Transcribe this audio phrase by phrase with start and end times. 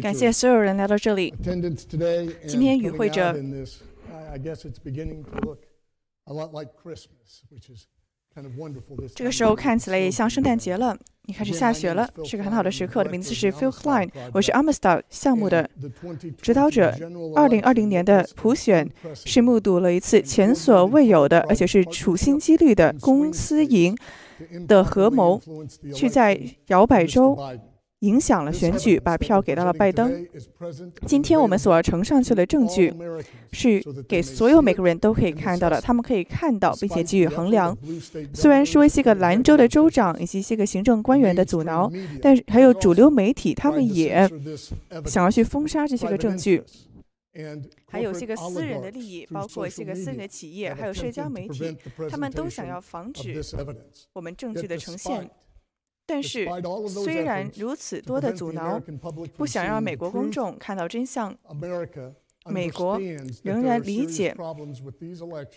[0.00, 1.32] 感谢所有人来到这里。
[2.48, 3.80] 今天与会者 out in this.
[4.12, 5.58] I I guess it's beginning to look
[6.24, 7.86] a lot like Christmas, which is
[8.34, 10.96] kind of wonderful this 这个时候看起来也像圣诞节了，
[11.26, 13.00] 你开始下雪了，是个很好的时刻。
[13.00, 16.94] 我的名字是 Phil Klein，我是 Amistad 项目的 And the 2020指导者
[17.36, 23.94] 二零二零年的普选是目睹了一次前所未有的，而且是处心积虑的公私营
[24.66, 25.40] 的合谋
[25.94, 27.38] 去在摇摆州.
[28.02, 30.26] 影响了选举把票给到了拜登。
[31.06, 32.92] 今天我们所要呈上去的证据
[33.52, 37.76] 是给所有每个人都可以看到的他们可以看到并且给予衡量。
[38.34, 41.90] 虽然说一些个兰州的州长以及一些个行政官员的阻挠
[42.20, 44.28] 但是还有主流媒体他们也
[45.06, 46.62] 想要去封杀这些个证据。
[47.86, 51.76] 还有这个私人的利益包括这个私人的企业还有社交媒体
[52.10, 53.40] 他们都想要防止
[54.12, 55.30] 我们证据的呈现。
[56.06, 56.46] 但是
[56.88, 58.80] 虽然如此多的阻挠
[59.36, 61.36] 不想让美国公众看到真相
[62.46, 62.98] 美国
[63.44, 64.34] 仍然理解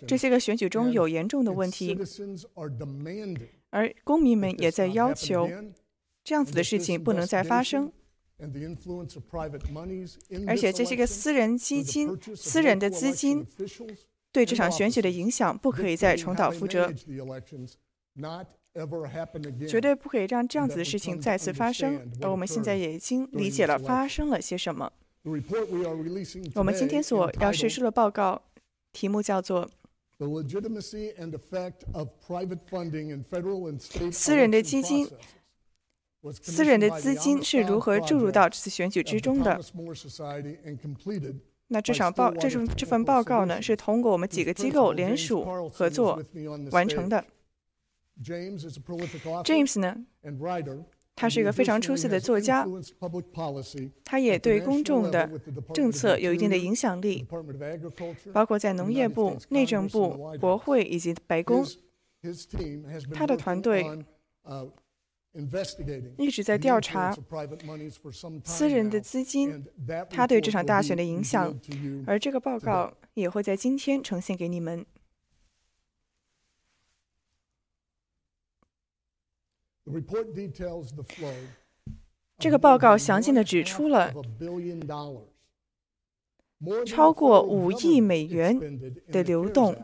[0.07, 1.97] 这些个选举中有严重的问题
[3.71, 5.49] 而公民们也在要求
[6.23, 7.91] 这样子的事情不能再发生
[10.47, 13.45] 而且这些个私人基金私人的资金
[14.31, 16.93] 对这场选举的影响不可以再重蹈覆辙
[19.67, 24.91] 绝对不可以让这样子的事情再次发生，而我们现在也已经理解了发生了些什么。
[26.55, 28.41] 我们今天所要实施的报告
[28.91, 29.69] 题目叫做
[34.11, 35.07] 私人的基金。
[36.41, 39.59] 私人的资金是如何注入到这次选举之中的？
[41.67, 46.21] 那这场报，这份这份报告呢，是通过我们几个机构联署合作
[46.71, 47.23] 完成的。
[48.23, 50.05] james 呢？
[51.17, 52.67] 他是一个非常出色的作家。
[54.03, 55.29] 他也对公众的
[55.73, 57.25] 政策有一定的影响力。
[58.33, 61.65] 包括在农业部内政部国会以及白宫
[63.13, 63.85] 他的团队
[66.17, 67.15] 一直在调查
[68.43, 69.65] 私人的资金
[70.09, 71.57] 他对这场大选的影响
[72.05, 74.85] 而这个报告也会在今天呈现给你们。
[79.85, 81.33] report details the flow
[82.37, 84.13] 这个报告详尽地指出了
[86.85, 88.59] 超过五亿美元
[89.11, 89.75] 的流动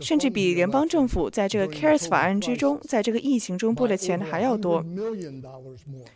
[0.00, 4.84] 甚至比联邦政府在这个 cares 法案之中在这个疫情中拨的钱还要多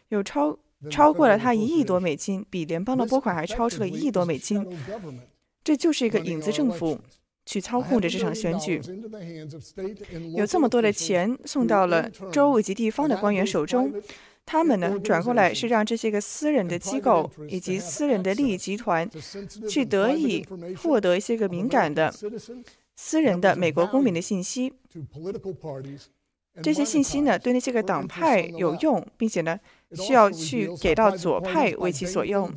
[0.09, 0.59] 有超
[0.91, 4.67] 超过了他一亿多美金比联邦的拨款还超出了一亿多美金
[5.63, 6.99] 这就是一个影子政府
[7.49, 8.79] 去操控着这场选举。
[10.37, 13.91] 有这么多的钱送到了州以及地方的官员手中
[14.45, 19.09] 他们呢转过来是让这些个私人的机构以及私人的利益集团
[19.67, 22.13] 去得以获得一些个敏感的
[22.97, 24.75] 私人的美国公民的信息
[26.63, 29.59] 这些信息呢对那些个党派有用并且呢
[29.95, 32.53] 需要去给到左派为其所用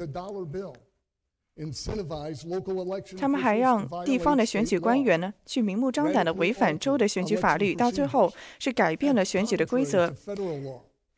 [3.18, 10.14] 他们还让地方的选举官员呢去明目张胆地违反州的选举法律，到最后是改变了选举的规则。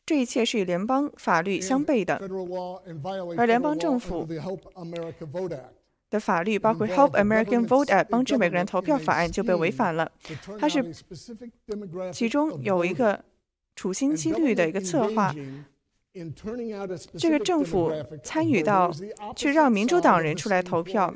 [0.04, 2.20] 这一切是与联邦法律相悖的，
[3.38, 4.28] 而联邦政府
[6.10, 10.12] 的法律，包括 Help American Vote Act（ 帮助美国人投票法案）就被违反了。
[10.58, 10.94] 它是
[12.12, 13.24] 其中有一个
[13.74, 15.34] 处心积虑的一个策划，
[17.16, 17.92] 这个政府
[18.22, 18.90] 参与到
[19.34, 21.12] 去让民主党人出来投票。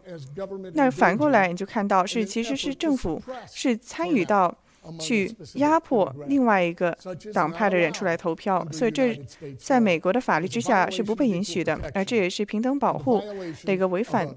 [0.75, 4.53] 那反过来你就看到是其实是政府是参与到
[4.99, 6.97] 去压迫另外一个
[7.33, 8.67] 党派的人出来投票。
[8.73, 9.17] 所以这
[9.57, 13.23] 在美国的法律之下是不被允许的而这也是平等保护
[13.65, 14.29] 的一个违反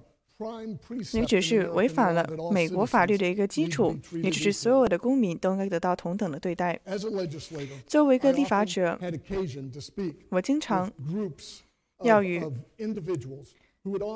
[1.13, 6.79] 你只是违反了美国法律的一个基础也就是所有的公民都应该得到同等的对待。
[7.87, 8.99] 作为一个立法者
[10.29, 10.91] 我经常
[12.03, 12.43] 要与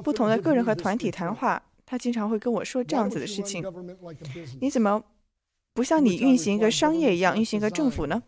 [0.03, 3.63] 不同的个人和团体谈话他经常会跟我说这样子的事情。
[4.59, 5.03] 你怎么
[5.73, 8.23] 不像你运行一个商业一样运行一个政府呢？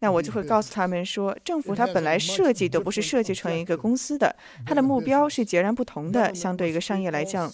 [0.00, 4.34] 那我就会告诉他们说，政府它本来设计都不是设计成一个公司的，
[4.66, 6.34] 它的目标是截然不同的。
[6.34, 7.52] 相对一个商业来讲，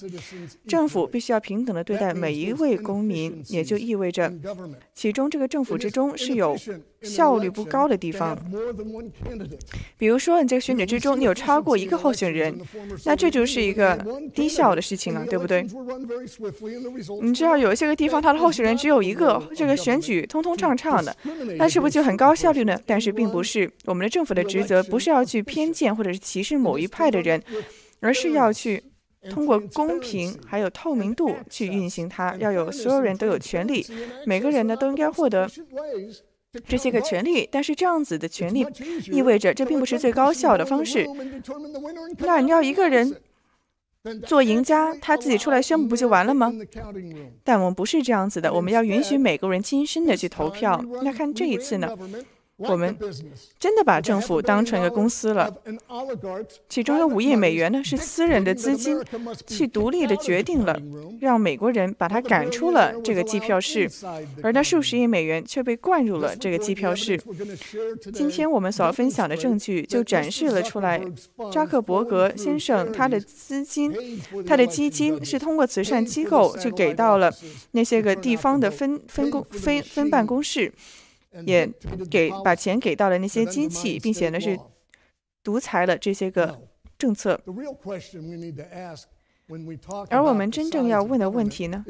[0.66, 4.32] 政府必须要平等的对待每一位公民，也就意味着
[4.94, 6.56] 其中这个政府之中是有
[7.02, 8.38] 效率不高的地方。
[9.98, 12.58] 比如说，你这个选举之中，你有超过一个候选人，
[13.04, 13.96] 那这就是一个
[14.34, 15.66] 低效的事情了，对不对？
[17.22, 21.16] 你知道有一些个地方，它的候选人只有一个，这个选举通通畅畅的，
[21.56, 22.78] 那是不是就很高效率呢？
[22.86, 27.42] 但是并不是，我们的政府的职责不是要去偏见或者是歧视某一派的人，
[28.00, 28.82] 而是要去。
[29.28, 33.84] 通过公平还有透明度去运行它，要有所有人都有权利，
[34.24, 35.50] 每个人呢都应该获得
[36.66, 37.48] 这些个权利。
[37.50, 38.66] 但是这样子的权利
[39.10, 41.06] 意味着这并不是最高效的方式。
[42.18, 43.20] 那你要一个人
[44.24, 46.52] 做赢家，他自己出来宣布不就完了吗？
[47.42, 50.80] 但我们不是这样子的，我们要允许每个人亲身的去投票。
[51.02, 51.88] 那看这一次呢？
[52.56, 52.96] 我们
[53.58, 55.54] 真的把政府当成一个公司了，
[56.70, 58.98] 其中有五亿美元呢是私人的资金
[59.46, 60.80] 去独立的决定了，
[61.20, 63.90] 让美国人把他赶出了这个机票室，
[64.42, 67.20] 而那数十亿美元却被灌入了这个机票室。
[68.14, 70.98] 今天我们所要分享的证据就展示了出来，
[71.52, 73.92] 扎克伯格先生他的资金，
[74.46, 77.30] 他的基金是通过慈善机构去给到了
[77.72, 80.72] 那些个地方的分分公分分办公室。
[81.44, 81.66] 也
[82.10, 84.58] 给把钱给到了那些机器，并且呢是
[85.42, 86.60] 独裁了这些个
[86.96, 87.40] 政策。
[90.10, 91.84] 而我们真正要问的问题呢，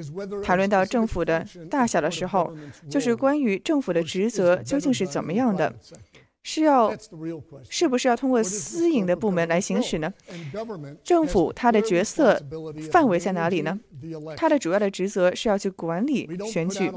[0.45, 2.55] 谈论到政府的大小的时候，
[2.91, 5.75] 就是关于政府的职责究竟是怎么样的，
[6.43, 6.95] 是要
[7.71, 10.13] 是不是要通过私营的部门来行使呢？
[11.03, 12.39] 政府它的角色
[12.93, 13.81] 范围在哪里呢？
[14.37, 16.93] 它的主要的职责是要去管理选举。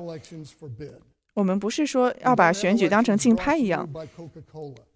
[1.40, 3.88] 我们不是说要把选举当成竞拍一样，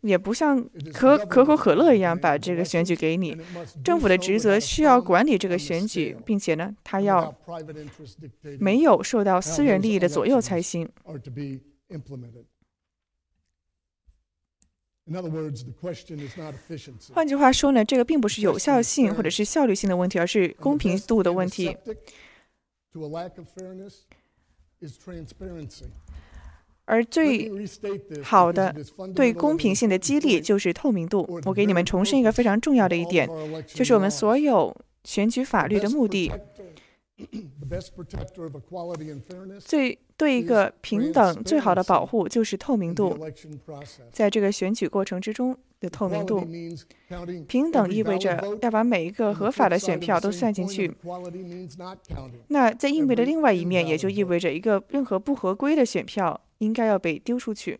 [0.02, 0.62] 也不像
[0.94, 3.34] 可可口可乐一样把这个选举给你。
[3.82, 7.34] 政府的职责需要管理这个选举，并且呢，它要
[8.60, 10.90] 没有受到私人利益的左右才行。
[17.14, 21.78] 换句话说呢，这个并不是有效性或者是效率性的问题，而是公平度的问题。
[26.86, 27.50] 而最
[28.22, 28.76] 好的
[29.16, 31.26] 对公平性的激励就是透明度。
[31.46, 33.30] 我给你们重申一个非常重要的一点，
[33.68, 36.32] 就是我们所有选举法律的目的，
[39.60, 43.18] 最对一个平等最好的保护就是透明度。
[44.12, 46.46] 在这个选举过程之中的透明度，
[47.48, 50.94] 平等意味着要把每一个合法的选票都算进去。
[52.48, 56.42] 那在硬币的另外一面，也就意味着一个任何不合规的选票。
[56.64, 57.80] 应该要被丢出去。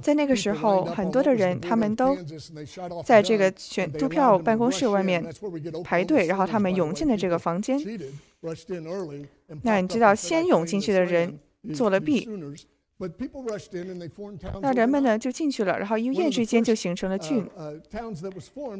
[0.00, 2.16] 在那个时候，很多的人他们都
[3.04, 5.24] 在这个选投票办公室外面
[5.82, 7.76] 排队，然后他们涌进了这个房间。
[9.62, 11.36] 那你知道，先涌进去的人
[11.74, 12.28] 做了弊。
[14.62, 17.46] 那人们呢就进去了，然后一夜之间就形成了郡。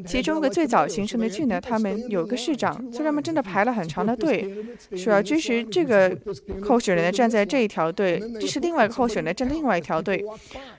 [0.06, 4.64] 其中个最早形成的郡呢，他们有个市长，所以他们真的排了很长的队，
[4.96, 6.16] 说要支持这个
[6.62, 10.24] 候选人站在这一条队，支持另外一个候选人站另外一条队，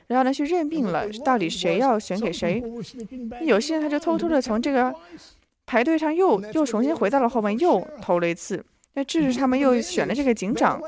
[0.07, 2.63] 然后呢去任命了到底谁要选给谁。
[3.45, 4.91] 有些人他就偷偷的从这个
[5.67, 8.65] 排队上又又重新回到了后面，又投了一次。
[8.95, 10.81] 那 这是他们又选了这个警长。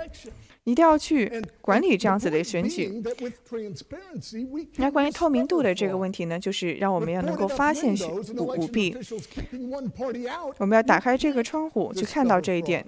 [0.66, 3.02] 一定要去管理这样子的选举。
[4.76, 7.96] 那关于透明度的这个问题呢，就是让我们要能够发现
[8.38, 8.96] 舞舞弊。
[10.58, 12.86] 我们要打开这个窗户去看到这一点。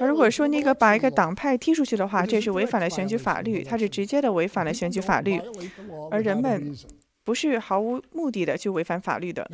[0.00, 5.40] 而如果说那个把一个党派踢出去的话，这是违反了选举法律，它是直接的违反了选举法律，
[6.10, 6.74] 而人们。
[7.24, 9.48] 不是毫无目的的去违反法律的。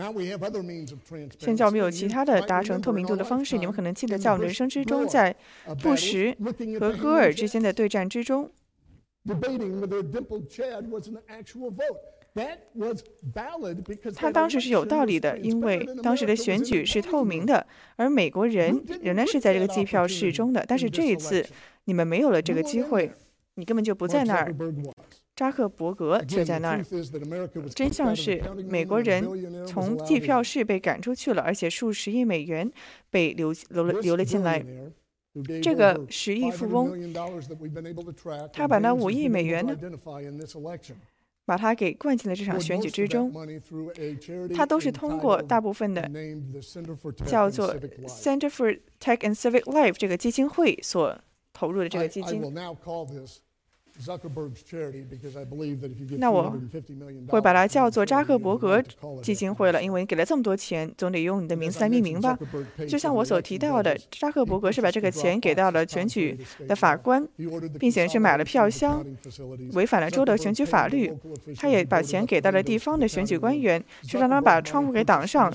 [1.38, 3.56] 现在我们有其他的达成透明度的方式。
[3.56, 5.34] 你们可能记得，在我们人生之中，在
[5.80, 6.36] 布什
[6.80, 8.50] 和戈尔之间的对战之中，
[14.16, 20.64] 他当时是有道理的，因为当时的选举是透明的，而美国人仍然是在这个计票室中的。
[20.66, 21.46] 但是这一次，
[21.84, 23.12] 你们没有了这个机会，
[23.54, 24.54] 你根本就不在那儿。
[25.40, 26.84] 扎克伯格却在那儿。
[27.74, 32.70] 真相是，美国人从计票室被赶出去了，而且数十亿美元
[33.08, 34.62] 被流流了流了进来。
[35.62, 37.10] 这个十亿富翁，
[38.52, 39.74] 他把那五亿美元呢，
[41.46, 43.32] 把它给灌进了这场选举之中。
[44.54, 46.02] 他都是通过大部分的
[47.24, 47.74] 叫做
[48.06, 51.18] Center for Tech and Civic Life 这个基金会所
[51.54, 52.42] 投入的这个基金。
[56.18, 56.54] 那我
[57.28, 58.82] 会把它叫做扎克伯格
[59.22, 62.38] 基金会了，因为你给了这么多钱，总得用你的名字来命名吧。
[62.88, 67.26] 就像我所提到的，扎克伯格是把这个钱给到了选举的法官，
[67.78, 69.04] 并且去买了票箱，
[69.72, 71.12] 违反了州的选举法律。
[71.56, 75.52] 他也把钱给到了地方的选举官员，去让他把窗户给挡上。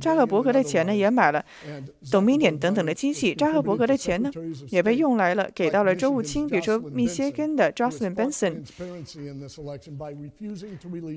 [0.00, 1.44] 扎克伯格的钱呢，也买了
[2.10, 3.34] Dominion 等等的机器。
[3.34, 4.30] 扎克伯格的钱呢，
[4.68, 8.62] 也被用来了，给到了州务卿，比如说密歇根的 Jocelyn Benson。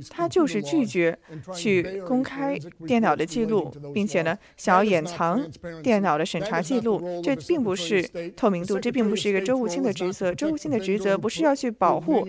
[0.10, 1.18] 他就是拒绝
[1.56, 5.46] 去公开电脑的记录，并且呢，想要掩藏
[5.82, 7.22] 电脑的审查记录。
[7.22, 8.02] 这并不是
[8.36, 10.34] 透明度，这并不是一个周务卿的职责。
[10.34, 12.28] 周务卿的职责不是要去保护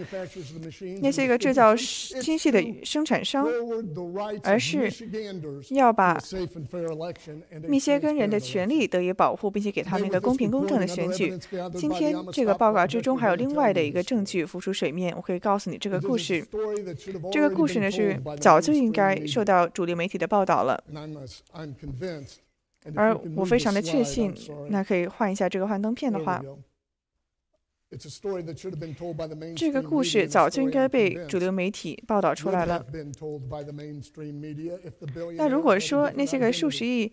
[1.00, 3.47] 那些个制造机器的生产商，
[4.42, 4.90] 而是
[5.70, 6.20] 要把
[7.68, 11.37] 密歇根人的权利得以保护，并且给他们一个公平公正的选举。
[11.75, 16.46] 今天这个报告之中还有另外的一个证据浮出水面，我可以告诉你这个故事。
[17.32, 20.82] 这个故事呢是早就应该受到主流媒体的报道了，
[22.94, 24.34] 而我非常的确信。
[24.68, 26.42] 那可以换一下这个幻灯片的话，
[29.56, 32.84] 这个故事早就应该被主流媒体报道出来了。
[35.36, 37.12] 那如果说那些个数十亿。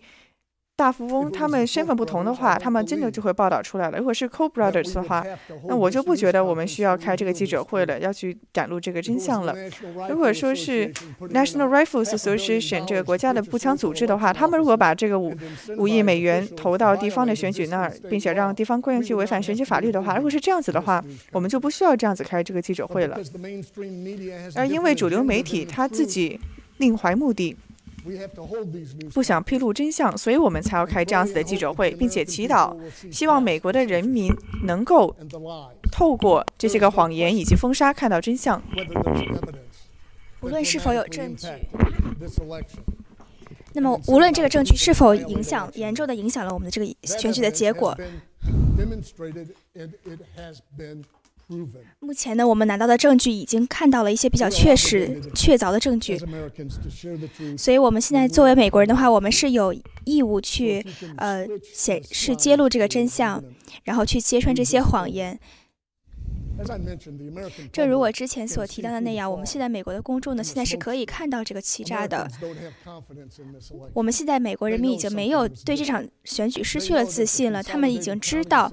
[0.78, 3.98] 大富翁他们身份不同的话，他们真的就会报道出来了。
[3.98, 5.26] 如果是 Co Brothers 的话，
[5.66, 9.52] 那我就不觉得我们需要开这个记者会了，要去展露这个真相了。
[10.08, 10.92] 如果说是
[11.30, 15.34] National Rifles Association 这个国家的步枪组织的话，他们如果把这个五
[15.78, 23.18] 五亿美元投到地方的选举那儿，并且让地方官员去违反选举法律的话，如果是这样子的话，我们就不需要这样子开这个记者会了。
[24.54, 26.38] 而因为主流媒体他自己
[26.76, 27.56] 另怀目的。
[29.12, 32.76] 不想披露真相，所以我们才要开这样子的记者会，并且祈祷，
[33.10, 34.32] 希望美国的人民
[34.64, 35.14] 能够
[35.90, 38.62] 透过这些个谎言以及封杀看到真相。
[40.40, 41.48] 无论是否有证据，
[43.72, 47.96] 那么无论这个证据是否影响严重的影响了我们的这个选举的结果。
[52.00, 56.18] 目前呢，我们拿到的证据已经看到了一些比较确实、确凿的证据，
[57.56, 59.74] 所以我们现在作为美国人的话，我们是有
[60.04, 60.84] 义务去
[61.16, 63.42] 呃显示揭露这个真相，
[63.84, 65.40] 然后去揭穿这些谎言。
[67.72, 72.28] 正如我之前所提到的那样，我们现在美国的公众呢，现在是可以看到这个欺诈的。
[73.94, 78.72] 我们现在美国人民已经没有对这场选举失去了自信了，他们已经知道，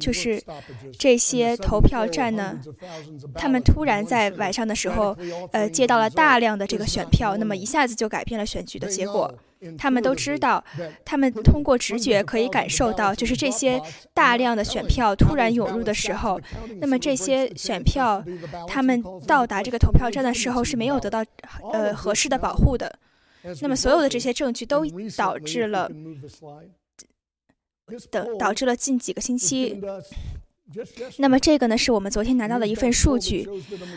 [0.00, 0.42] 就是
[0.98, 2.58] 这些投票站呢，
[3.34, 5.16] 他们突然在晚上的时候，
[5.52, 9.32] 呃，接到了大量的这个选票，那么一下子就改变了选举的结果。
[9.78, 10.62] 他们都知道，
[11.04, 13.80] 他们通过直觉可以感受到，就是这些
[14.12, 16.40] 大量的选票突然涌入的时候，
[16.80, 18.22] 那么这些选票，
[18.68, 21.24] 他们到达这个投票站的时候是没有得到
[21.72, 22.98] 呃合适的保护的。
[23.62, 24.84] 那么所有的这些证据都
[25.16, 25.90] 导致了，
[28.10, 29.80] 导导致了近几个星期。
[31.18, 33.48] 那么这个呢，是我们昨天拿到的一份数据，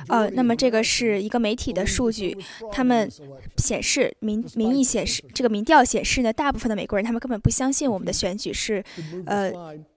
[0.08, 2.38] 呃，那么这个是一个媒体的数据，
[2.72, 3.10] 他们
[3.58, 8.84] 显示民民意显示，这个民调显示呢，大部分的美国人他们根本不相信我们的选举是，
[9.26, 9.52] 呃，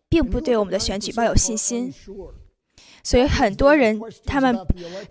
[0.09, 1.93] 并不对我们的选举抱有信心。
[3.03, 4.57] 所以很多人，他们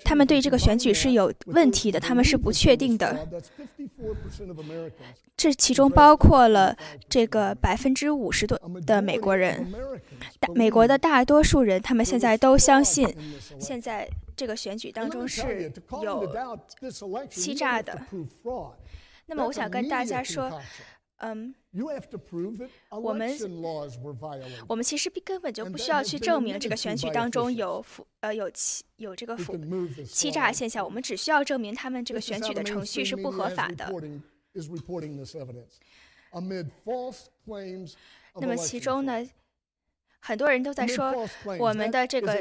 [0.03, 3.27] 他们对这个选举是有问题的，他们是不确定的。
[5.35, 6.75] 这其中包括了
[7.09, 9.71] 这个百分之五十多的美国人，
[10.39, 13.07] 大美国的大多数人，他们现在都相信，
[13.59, 15.71] 现在这个选举当中是
[16.01, 16.57] 有
[17.29, 17.99] 欺诈的。
[19.25, 20.61] 那么我想跟大家说。
[21.23, 21.53] 嗯，
[22.89, 23.37] 我们
[24.67, 29.55] 我们其实根本就不需要去证明这个选举当中有腐呃有欺有这个腐
[30.03, 33.93] 欺诈现象，我们只需要证明他们这个选举的程序是不合法的。
[38.33, 39.23] 那么其中呢，
[40.21, 41.13] 很多人都在说
[41.59, 42.33] 我们的这个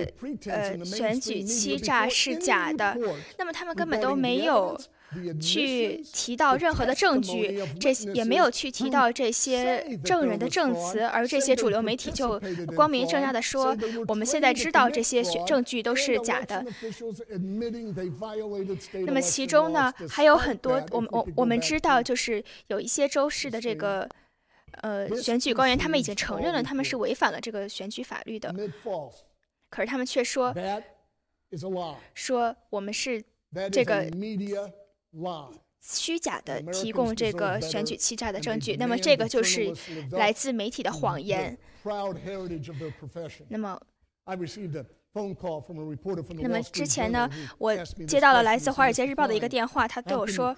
[0.46, 2.96] 呃选举欺诈是假的，
[3.36, 4.80] 那么他们根本都没有。
[5.40, 12.40] 去提到任何的证据，这也没有去提到这些证人的证词，而这些主流媒体就
[12.76, 13.76] 光明正大的说，
[14.06, 16.64] 我们现在知道这些证据都是假的。
[19.04, 24.08] 那么其中呢，还有很多，我们我我们知道，就是有一些州市的这个
[24.82, 28.54] 呃选举官员，他们已经承认了他们是违反了这个选举法律的，
[29.68, 30.54] 可是他们却说，
[32.14, 33.22] 说我们是
[33.72, 34.08] 这个。
[35.80, 39.74] 虚假的提供这个选举欺诈的证据，那么这个就是
[40.12, 41.58] 来自媒体的谎言。
[43.48, 43.80] 那么
[46.42, 47.74] 那么之前呢，我
[48.06, 50.54] 接到了来自《华尔街日报》的一个电话，他对我说：“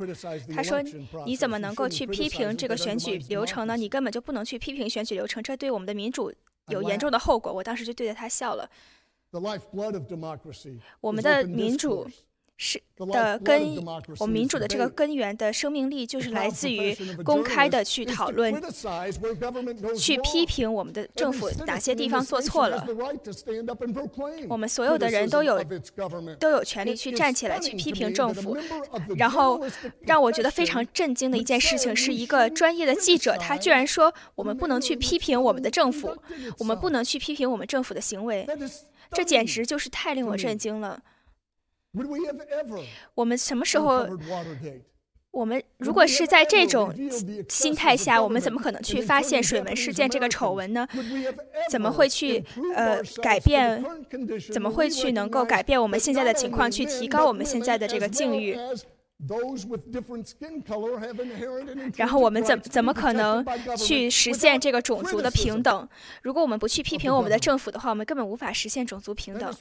[0.52, 0.82] 他说
[1.24, 3.76] 你怎么能够去批评这个选举流程呢？
[3.76, 6.32] 你根本就不能去批评选举流程，这对我们的民主
[6.66, 8.68] 有严重的后果。”我当时就对着他笑了。
[11.00, 12.10] 我们的民主。
[12.64, 13.76] 是的根，
[14.20, 18.54] 我们民主的这个根源的生命力，就是来自于公开的去讨论，
[19.98, 22.86] 去批评我们的政府哪些地方做错了。
[24.48, 25.60] 我们所有的人都有
[26.38, 28.56] 都有权利去站起来去批评政府。
[29.16, 29.60] 然后
[30.02, 36.16] 让我觉得非常震惊的一件事情，是一个专业的记者，他居然说我们不能去批评我们的政府，
[36.60, 38.46] 我们不能去批评我们政府的行为，
[39.10, 41.02] 这简直就是太令我震惊了。
[43.14, 44.06] 我们什么时候？
[45.30, 46.94] 我们如果是在这种
[47.48, 50.86] 心态下，我们怎么可能去发现水门事件这个丑闻呢？
[51.70, 52.44] 怎么会去
[52.74, 53.82] 呃改变？
[54.52, 58.54] 怎么会去能够改变我们现在的情况，去提高我们现在的这个境遇？
[61.94, 63.44] 然后我们怎怎么可能
[63.76, 65.88] 去实现这个种族的平等？
[66.22, 69.54] 如果我们不去批评我们的政府的话，我们根本无法实现种族平等。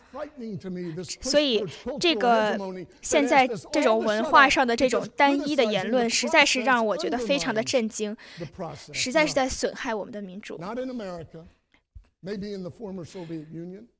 [1.21, 1.63] 所以，
[1.99, 2.57] 这个
[3.01, 8.17] 现在这种文化上的这种单一的言论，实在是让我觉得非常的震惊，
[8.91, 10.59] 实在是在损害我们的民主。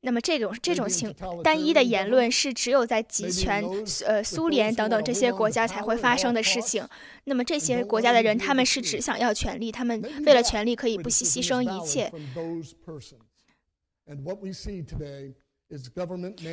[0.02, 1.12] 那么这种这种情
[1.44, 3.64] 单一的言论是只有在集权
[4.06, 6.88] 呃苏联等等这些国家才会发生的事情。
[7.24, 12.12] 那么这些国家的人他们是只想要权利，他们为了权利可以不惜牺牲一切。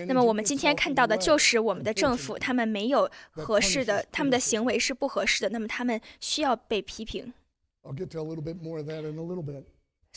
[0.06, 7.34] 那么我们今天看到的就是我们的政府，他们没有合适的，他们的行为是不合适的，那么他们需要被批评。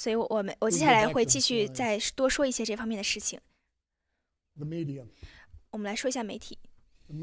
[0.02, 3.40] 所以，我们我接下来会继续再多说一些这方面的事情。
[5.70, 6.58] 我们来说一下媒体。
[7.08, 7.16] 那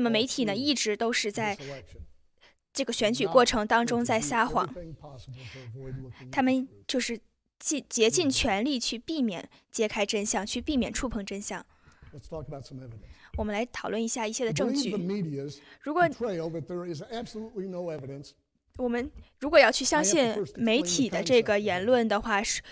[0.00, 1.58] 么，媒体呢，一直都是在
[2.72, 4.72] 这个选举过程当中在撒谎，
[6.30, 7.18] 他们就是
[7.58, 11.66] 尽竭尽全力去避免揭开真相，去避免触碰真相。
[13.36, 14.92] 我们来讨论一下一些的证据。
[15.80, 16.08] 如果
[18.76, 22.62] 我们如果要去相信媒体的这个言论的话，是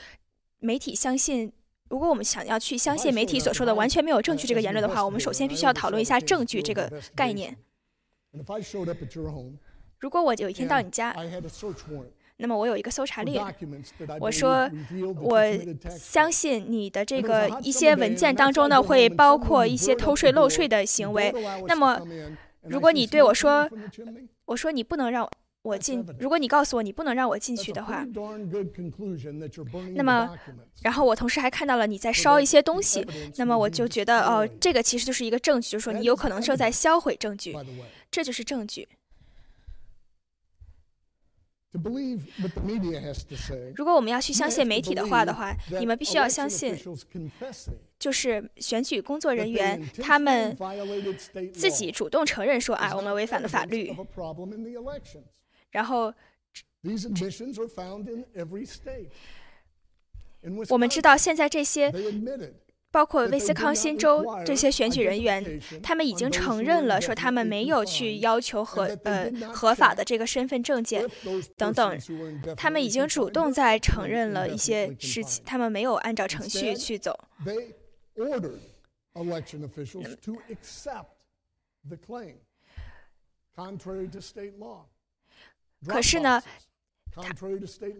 [0.58, 1.52] 媒体相信。
[1.90, 7.56] 如果我们想要去相信媒体所说的完全没有证据这个言论的话，我们首先必须要讨论一下证据这个概念。
[10.00, 11.14] 如果我有一天到你家，
[12.38, 13.40] 那么我有一个搜查令，
[14.18, 14.68] 我说
[15.20, 15.40] 我
[15.88, 21.32] 相信你的这个一些文件当中呢会包括一些偷税漏税的行为。
[21.68, 22.00] 那么，
[22.62, 23.68] 如果你对我说，
[24.46, 25.22] 我说你不能让。
[25.22, 25.30] 我
[25.78, 28.04] 进，如果你告诉我你不能让我进去的话，
[29.94, 30.38] 那么，
[30.82, 37.56] 然后我同时还看到了你在烧一些东西，那么我就觉得哦，这个其实就是一个证据，就是说你有可能正在销毁证据，
[38.10, 38.86] 这就是证据。
[43.74, 46.76] 如果我们要去相信媒体的话的话，你们必须要相信，
[47.98, 50.56] 就是选举工作人员他们
[51.52, 53.92] 自己主动承认说，啊，我们违反了法律。
[55.74, 56.14] 然后，
[60.68, 61.92] 我们知道现在这些，
[62.92, 71.04] 包括威斯康星州这些选举人员，他们已经承认了，说他们没有去要求合呃合法的这个身份证件
[71.56, 71.98] 等等，
[72.56, 77.18] 他们已经主动在承认了一些事情，他们没有按照程序去走。
[85.86, 86.42] 可是呢，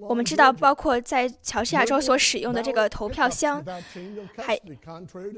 [0.01, 3.65] 我们知道，包括在乔治亚州所使用的这个投票箱，
[4.37, 4.61] 还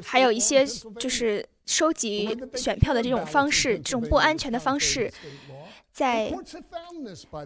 [0.03, 0.65] 还有一些
[0.99, 5.13] 就是收集选票的这种方式，这种不安全的方式。
[5.97, 6.31] 在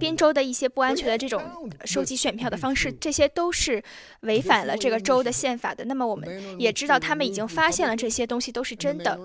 [0.00, 1.40] 宾州的一些不安全的这种
[1.84, 3.80] 收集选票的方式，这些都是
[4.22, 5.84] 违反了这个州的宪法的。
[5.84, 9.16] 那么我们也知道，他们已经发现了这些东西都是真的。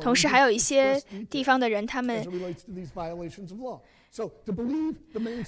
[0.00, 2.22] 同时，还有一些地方的人，他们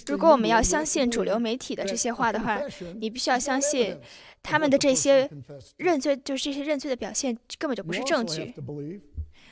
[0.09, 2.61] 如果我们要相信主流媒体的这些话的话，
[2.99, 3.97] 你必须要相信
[4.43, 5.31] 他们的这些
[5.77, 8.53] 认罪，就是这些认罪的表现根本就不是证据。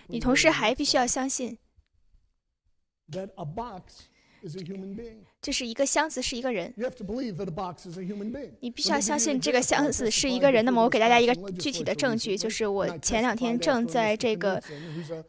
[0.09, 1.57] 你同时还必须要相信。
[5.41, 6.73] 就是一个箱子是一个人，
[8.59, 10.65] 你必须要相信这个箱子是一个人。
[10.65, 14.61] 那么我给大家一个具体的证据，就是我前两天正在这个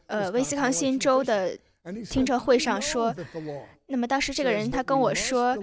[0.07, 1.55] 呃威斯康星州的
[2.09, 3.13] 听证会上说，
[3.85, 5.55] 那么当时这个人他跟我说，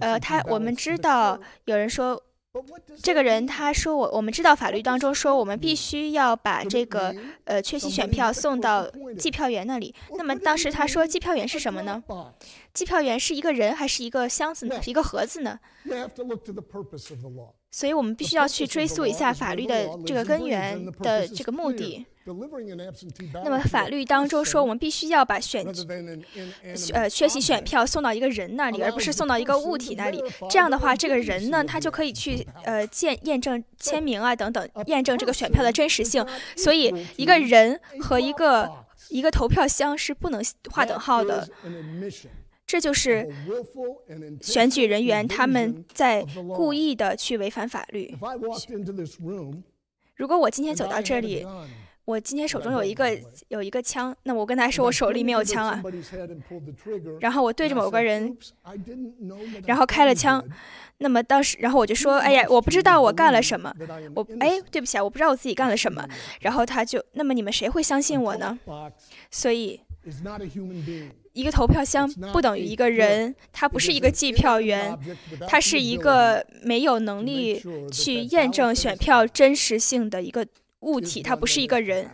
[0.00, 2.22] 呃，他我们知道有人说
[3.02, 9.94] 这个人他说我我们知道法律当中说我们必须要把这个呃缺席选票送到计票员那里。
[10.16, 12.02] 那么当时他说计票员是什么呢？
[12.72, 14.80] 计票员是一个人还是一个箱子呢？
[14.82, 15.58] 是一个盒子呢？
[17.70, 22.06] 所以我们必须要去追溯一下法律的这个根源的这个目的。
[23.44, 25.64] 那么法律当中说，我们必须要把选
[26.92, 30.22] 呃缺席选票送到一个人那里，而不是送到一个物体那里。
[30.50, 36.26] 这样的话，这个人呢，他就可以去呃见验证签名啊等等，验证这个选票的真实性。
[36.56, 38.70] 所以，一个人和一个
[39.08, 41.48] 一个投票箱是不能划等号的。
[42.66, 43.26] 这就是
[44.42, 46.22] 选举人员他们在
[46.54, 48.14] 故意的去违反法律。
[50.16, 51.46] 如果我今天走到这里。
[52.08, 55.82] 我今天手中有一个有一个枪，那我跟他说我手里没有枪啊，
[57.20, 58.34] 然后我对着某个人，
[59.66, 60.42] 然后开了枪，
[60.96, 63.70] 那么当时，然后我就说，哎呀，我不知道我干了什么，
[64.14, 66.02] 我哎，对不起啊，我不知道我自己干了什么，
[66.40, 68.58] 然后他就，那么你们谁会相信我呢？
[69.30, 69.78] 所以，
[71.34, 74.98] 一个投票箱不等于一个人，他不是一个计票员，
[75.46, 80.46] 他是一个没有能力去验证选票真实性的一个。
[80.80, 82.10] 物体，它不是一个人，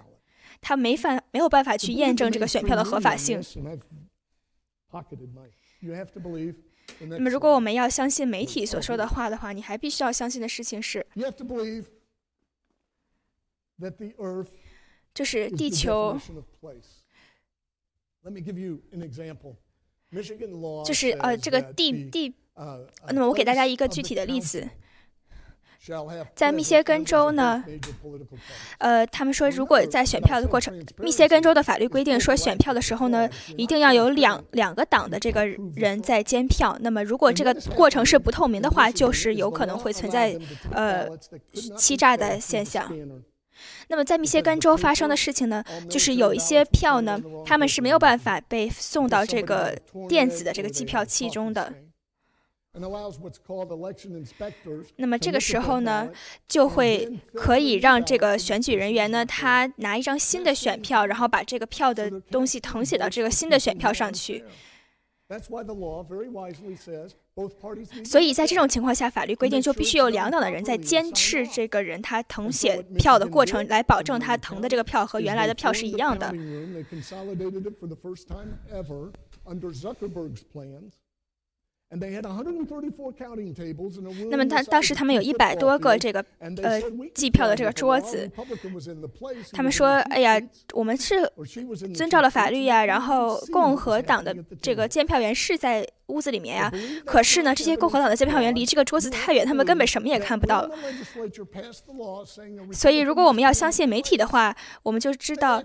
[0.61, 3.41] 他没法没有办法去验证这个选票的合法性。
[7.01, 11.07] 那么，如果我们要相信媒体所说的话的话，你还必须要相信的事情是，
[15.13, 16.19] 就是地球，
[20.85, 22.35] 就是呃，这个地地。
[23.09, 24.69] 那么，我给大家一个具体的例子。
[26.35, 27.63] 在密歇根州呢，
[28.79, 36.77] 呃，他们说，如果在选票的过程，密歇根州的法律规定说，选票的时候呢，一定要有两两个党的这个人在监票。
[36.81, 40.39] 那么，如果这个过程是不透明的话，就是有可能会存在
[40.73, 41.07] 呃
[41.77, 42.91] 欺诈的现象。
[43.89, 51.73] 那么，在密歇根州发生的事情呢，就是有一些票呢，他们是没有办法被送到这个电子的这个计票器中的。
[54.97, 56.11] 那么这个时候呢，
[56.49, 64.45] 就会可以让这个选举人员呢，他拿一张新的选票，然后把这个票的东西誊写到这个新的选票上去。
[68.05, 76.31] 所以在这种情况下，法律规定就必须有两党的人在监视这个人他誊写票的过程，来保证他誊的这个票和原来的票是一样的。
[84.31, 86.81] 那么他当时他们有一百多个这个呃
[87.15, 88.29] 计票的这个桌子，
[89.53, 90.41] 他们说：“哎呀，
[90.73, 91.31] 我们是
[91.95, 96.73] 遵照了法律呀，然后共和党的这个监票员是在屋子里面呀。
[97.05, 100.69] 可是呢，这些共和党的监票员离这个桌子太远，他们根本什么也看不到。
[102.73, 105.63] 所以，如果我们要相信媒体的话，我们就知道，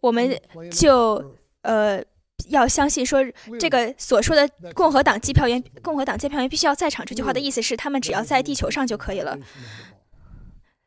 [0.00, 0.36] 我们
[0.70, 2.02] 就呃。”
[2.48, 3.20] 要相信说
[3.58, 9.38] 这个所说的共和党计票员、共和党监票员必须要在场这句话的意思是，他们只要在地球上就可以了。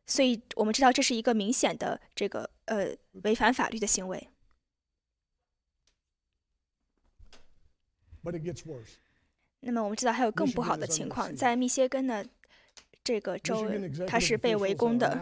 [0.05, 2.89] 所以我们知道这是一个明显的这个呃
[3.23, 4.29] 违反法律的行为。
[9.61, 12.23] 那么我们知道还有更不好的情况，在密歇根呢。
[13.05, 13.67] 这个州
[14.07, 15.21] 它是被围攻的，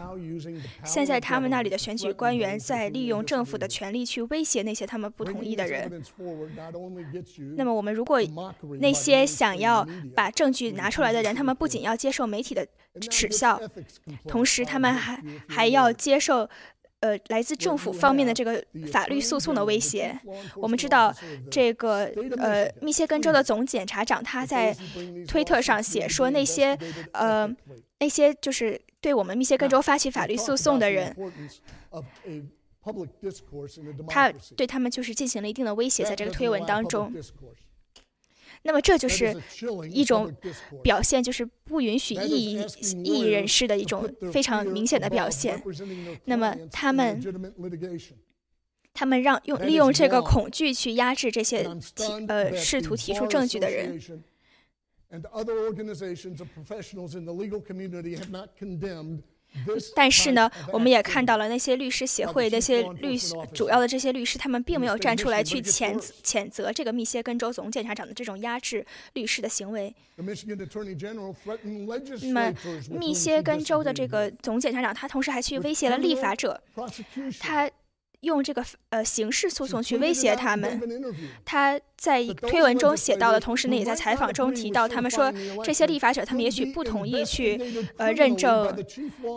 [0.84, 6.02] 现在他们那里的选举官员在利用政府的权力去威胁那些他们不同意的人。
[7.56, 8.18] 那么我们如果
[8.80, 12.66] 那些想要把证据拿出来的人，他们不仅要接受媒体的
[13.10, 13.60] 耻笑，
[14.26, 16.48] 同时他们还还要接受。
[17.04, 20.18] 呃，来自政府方面的这个法律诉讼的威胁，
[20.56, 21.14] 我们知道，
[21.50, 24.74] 这个呃，密歇根州的总检察长他在
[25.28, 26.78] 推特上写说，那些
[27.12, 27.46] 呃，
[27.98, 31.14] 那些就是对我们密歇根州发起法律诉讼的人，
[34.08, 37.12] 他对他们就是进行了一定的威胁，在这个推文当中。
[38.66, 39.36] 那么这就是
[39.90, 40.34] 一种
[40.82, 42.66] 表现，就是不允许异议
[43.04, 45.62] 异议人士的一种非常明显的表现。
[46.24, 47.20] 那么他们
[48.94, 51.62] 他们让用利用这个恐惧去压制这些
[51.94, 54.00] 提呃试图提出证据的人。
[59.94, 63.16] 但是呢，我们也看到了那些律师协会、那些律
[63.52, 69.94] 主要的这些律师，他们并没有站出来去谴谴责这个密歇根州总检察长的这种压制律师的行为。
[70.16, 70.24] 那
[72.32, 72.54] 么，
[72.90, 76.60] 密歇根州的这个总检察长，他同时还去威胁了立法者，
[77.38, 77.70] 他。
[78.24, 80.80] 用这个呃刑事诉讼去威胁他们。
[81.44, 85.32] 他在推文中写到了，同时呢，也在采访中提到，他们说
[85.62, 87.58] 这些立法者，他们也许不同意去
[87.96, 88.76] 呃认证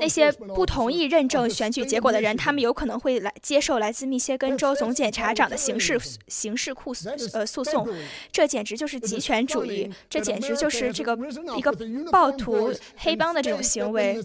[0.01, 5.97] 那些不同意认证选举结果的人，他们有可能会来接受来自密歇根州总检察长的刑事
[6.27, 7.87] 刑事诉呃诉讼。
[8.31, 11.17] 这简直就是极权主义，这简直就是这个
[11.55, 11.71] 一个
[12.11, 14.21] 暴徒黑帮的这种行为。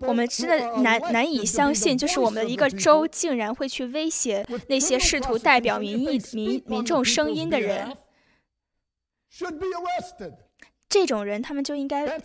[0.00, 7.96] 我们真的难难以相信，就是我们的一个州竟然会去威胁那些试图代表民意、民民众声音的人。
[10.90, 12.20] 这种人，他们就应该。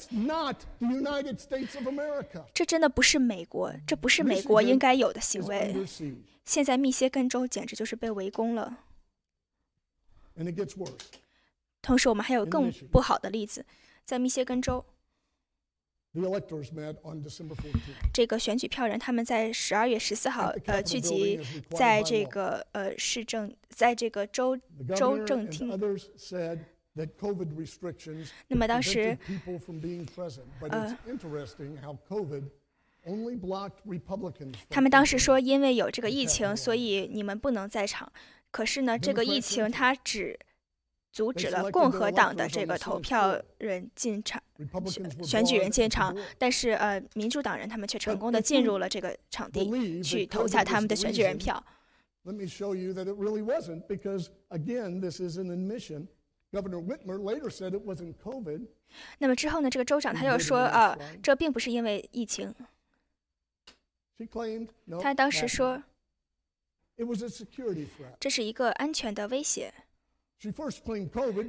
[2.53, 5.73] 这真的不是美国，这不是美国应该有的行为。
[6.43, 8.79] 现在密歇根州简直就是被围攻了。
[11.81, 13.65] 同时，我们还有更不好的例子，
[14.03, 14.83] 在密歇根州。
[18.13, 24.57] 这个选举票人他们在十二月十四号呃聚集在这个呃市政在这个州
[24.95, 25.67] 州政厅。
[28.47, 29.17] 那么当时
[30.69, 30.97] 呃，
[34.69, 38.11] 他们当时说因为有这个疫情，所以你们不能在场。
[38.49, 40.39] 可是呢，这个疫情它只。
[41.17, 44.39] 阻止了共和党的这个投票人进场，
[45.23, 51.65] 选举人进场，但是呃，民主党人他们却成功的进入了这个场地，去投下他们的选举人票。
[52.21, 52.31] 那
[59.27, 62.53] 么之后呢，这个州长他又说啊，这并不是因为疫情。
[65.01, 65.81] 他当时说，
[68.19, 69.73] 这是一个安全的威胁。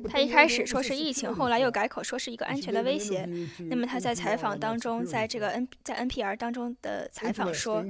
[0.09, 3.29] 他一开始说是疫情，后来又改口说是一个安全的威胁。
[3.69, 7.83] 那么他在采访当中，在这个 N 在 NPR 当中的采访说，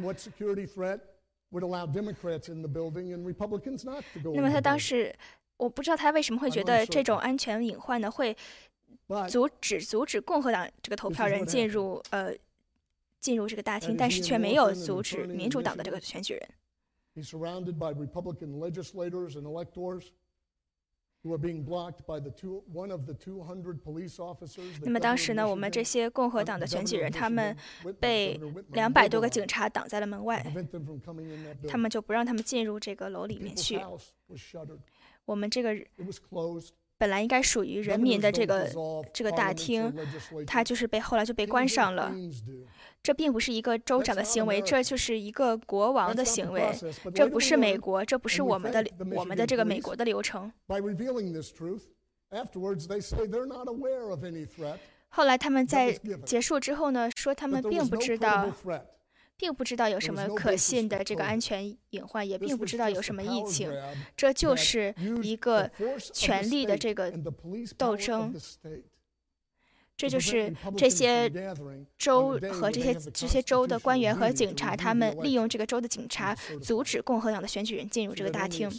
[4.35, 5.15] 那么他当时
[5.57, 8.37] 我不知道他为什么会觉得这种安全隐患呢会
[9.29, 12.35] 阻止阻止共和党这个投票人进入呃
[13.21, 16.49] 进入这个大厅，但是却没有阻止民主党的这个选举人。
[24.83, 27.57] 那么当时呢，我们这些共和党的选举人，他们
[27.99, 30.41] 被两百多个警察挡在了门外，
[31.69, 33.81] 他们就不让他们进入这个楼里面去。
[35.25, 35.75] 我们这个
[36.99, 38.69] 本来应该属于人民的这个
[39.15, 39.95] 这个大厅，
[40.47, 42.13] 它就是被后来就被关上了。
[43.01, 46.75] 这并不是一个州长的行为，这就是一个国王的行为。
[47.15, 48.85] 这不是美国，这不是我们的
[49.15, 50.53] 我们的这个美国的流程。
[55.11, 55.93] 后来他们在
[56.27, 58.53] 结束之后呢，说他们并不知道，
[59.39, 63.73] 并不知道有什么可信的这个安全隐患，也并不知道有什么疫情。
[64.17, 65.71] 这就是一个
[66.13, 67.11] 权力的这个
[67.79, 68.35] 斗争。
[69.97, 71.29] 这就是这些
[71.97, 78.71] 州和这些这些州的官员和警察，他们利用这个州的警察阻止共和党的选举人进入这个大厅，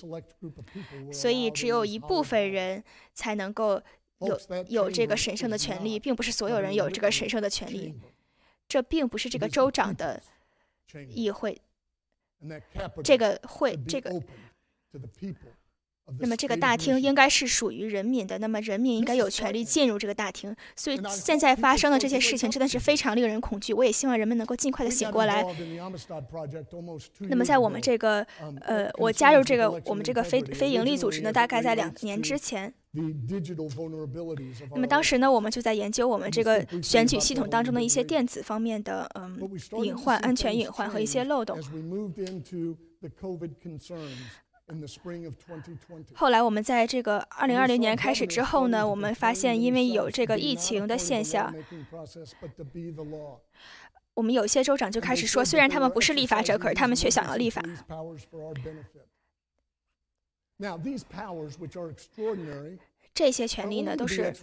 [1.12, 2.82] 所以只有一部分人
[3.14, 3.82] 才能够
[4.20, 7.94] 有有这个神圣的权利，并不是所有人有这个神圣的权利。
[8.70, 10.22] 这并不是这个州长的
[11.10, 11.60] 议会，
[13.04, 14.22] 这个会这个。
[16.20, 20.56] 那么这个大厅应该是属于人民的，那么人民应该有权利进入这个大厅。
[20.76, 23.72] 所以现在发生的这些事情真的是非常令人恐惧。
[23.76, 25.46] 我也希望人们能够尽快的醒过来。
[27.20, 28.26] 那么在我们这个
[28.62, 32.74] 呃，我加入这个我们这个非非盈利组织呢，大概在两年之前。
[34.72, 39.40] 那么当时呢，我们就在研究我们这个选举系统当中的一些电子方面的嗯
[39.84, 41.58] 隐患、安全隐患和一些漏洞。
[46.16, 51.54] 后来我们在这个二零二零年开始之后呢，我们发现因为有这个疫情的现象，
[54.16, 57.64] 我们有些州长就开始说，虽然他们不是立法者，可是他们却想要立法。
[63.14, 64.34] 这些权利呢，都是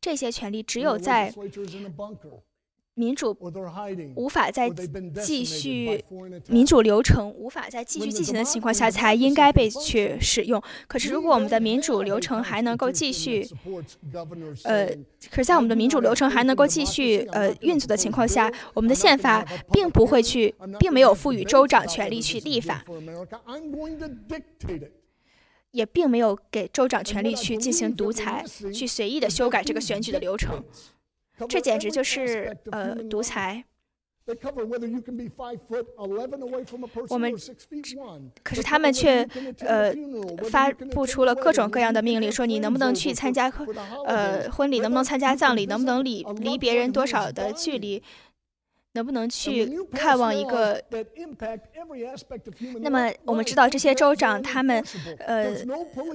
[0.00, 1.32] 这些权利只有在。
[2.98, 3.36] 民主
[4.16, 4.68] 无法再
[5.22, 6.04] 继续，
[6.48, 10.60] 民主流程无法再继续进行的情况下，才应该被去使用。
[10.88, 13.48] 可是，如果我们的民主流程还能够继续，
[14.64, 14.88] 呃，
[15.30, 22.84] 可是，在我们的民主流程还能够继续呃运作的情况下，我们的宪法并不会去，并没有赋予州长权力去立法，
[25.70, 30.64] 也并没有给州长权力去进行独裁，去随意的修改这个选举的流程。
[31.46, 33.64] 这简直就是呃独裁。
[37.08, 37.34] 我们
[38.42, 39.26] 可是他们却
[39.60, 39.90] 呃
[40.50, 43.50] 发布出了各种各样的命令，说你能不能去参加
[44.06, 48.02] 呃婚礼，能不能参加葬礼，能不能离离别人多少的距离，
[48.98, 50.82] 能不能去看望一个。
[52.80, 54.84] 那么我们知道这些州长他们
[55.20, 55.54] 呃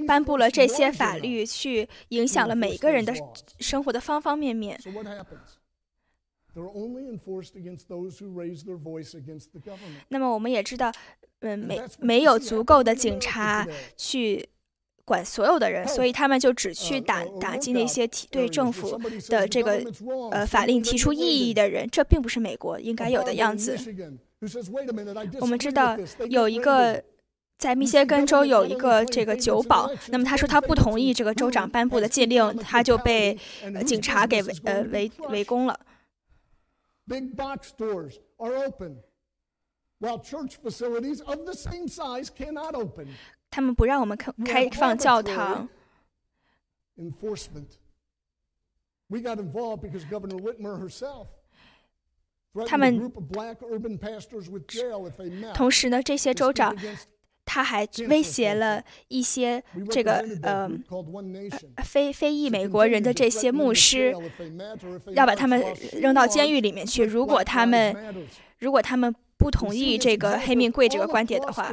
[0.06, 3.14] 颁布了这些法律，去影响了每个人的
[3.60, 4.78] 生活的方方面面。
[10.10, 10.92] 那么我们也知道，
[11.40, 13.66] 嗯，没没有足够的警察
[13.96, 14.50] 去
[15.06, 18.98] 管所有的人，所以他们就只去打打击那些提对政府
[19.30, 19.84] 的这个
[20.32, 21.88] 呃法令提出异议的人。
[21.92, 23.78] 这并不是美国应该有的样子。
[25.42, 25.98] 我们知道
[26.30, 27.04] 有一个
[27.58, 33.38] 在密歇根州有一个这个酒保，那么他说他不同意这个州长颁布的禁令，他就被
[33.86, 35.80] 警察给围呃围围攻了。
[43.54, 45.70] 他们不让我们开开放教堂。
[46.98, 47.78] Enforcement.
[49.10, 51.28] We got involved because governor whitmer herself
[52.68, 53.12] 他们
[55.54, 56.76] 同时呢这些州长
[57.46, 60.70] 他还威胁了一些这个呃
[61.84, 64.16] 非非裔美国人的这些牧师
[65.14, 65.64] 要把他们
[65.94, 67.04] 扔到监狱里面去。
[67.04, 67.96] 如果他们
[68.60, 71.70] 如果他们不同意这个黑命贵这个观点的话，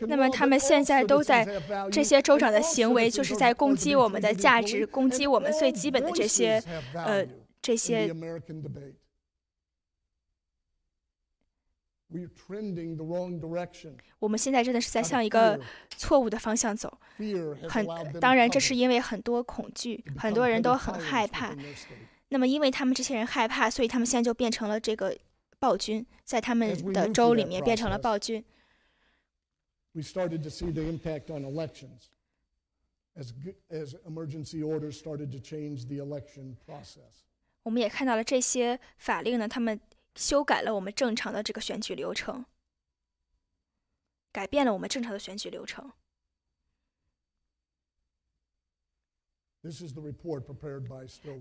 [0.00, 1.46] 那么他们现在都在
[1.92, 6.60] 这些州长的行为就是在攻击我们的价值，攻击我们最基本的这些
[6.94, 7.24] 呃
[7.62, 8.12] 这些。
[14.18, 15.60] 我们现在真的是在向一个
[15.96, 16.92] 错误的方向走。
[17.68, 17.86] 很
[18.20, 21.54] 当然，这是因为很多恐惧，很多人都很害怕。
[22.28, 25.16] 那么，因为他们这些人害怕，所以他们现在就变成了这个
[25.58, 28.44] 暴君，在他们的州里面变成了暴君。
[37.62, 39.80] 我们也看到了这些法令呢，他们。
[40.18, 42.46] 修改了我们正常的这个选举流程，
[44.32, 45.92] 改变了我们正常的选举流程。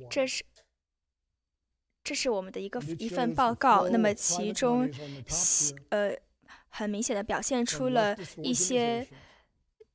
[0.09, 0.43] 这是
[2.05, 3.89] 这是我们的一个一份报告。
[3.89, 4.89] 那么其中，
[5.89, 6.15] 呃，
[6.69, 9.05] 很明显的表现出了一些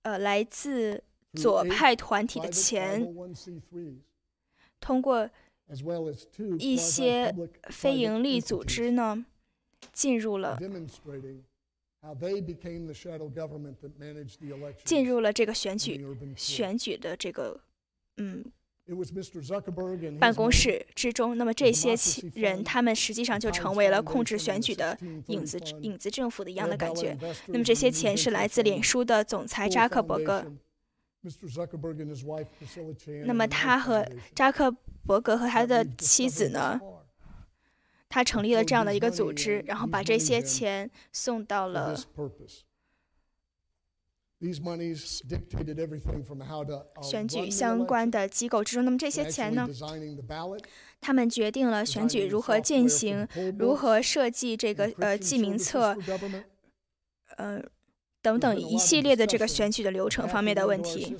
[0.03, 3.03] 呃来自左派团体的钱，
[4.79, 5.31] 通过。
[6.59, 7.33] 一些
[7.69, 9.25] 非营利组织呢，
[9.93, 10.59] 进入了
[14.85, 16.05] 进入了这个选举
[16.37, 17.61] 选举的这个
[18.17, 18.45] 嗯
[20.19, 21.37] 办公室之中。
[21.39, 21.95] 那么这些
[22.35, 27.17] 人，他们实际上就成为了控制选举的影子影子政府的一样的感觉。
[27.47, 30.45] 那么这些钱是来自脸书的总裁扎克伯格。
[33.27, 34.75] 那么他和扎克
[35.07, 36.81] 伯格和他的妻子呢？
[38.09, 41.95] 他成立了这样的一个组织，然后把这些钱送到了
[47.03, 48.85] 选举相关的机构之中。
[48.85, 49.69] 那么这些钱呢？
[51.01, 53.27] 他们决定了选举如何进行，
[53.59, 55.97] 如何设计这个呃记名册，
[57.37, 57.63] 呃。
[58.23, 61.17] 等等一系列的这个选举的流程方面的问题。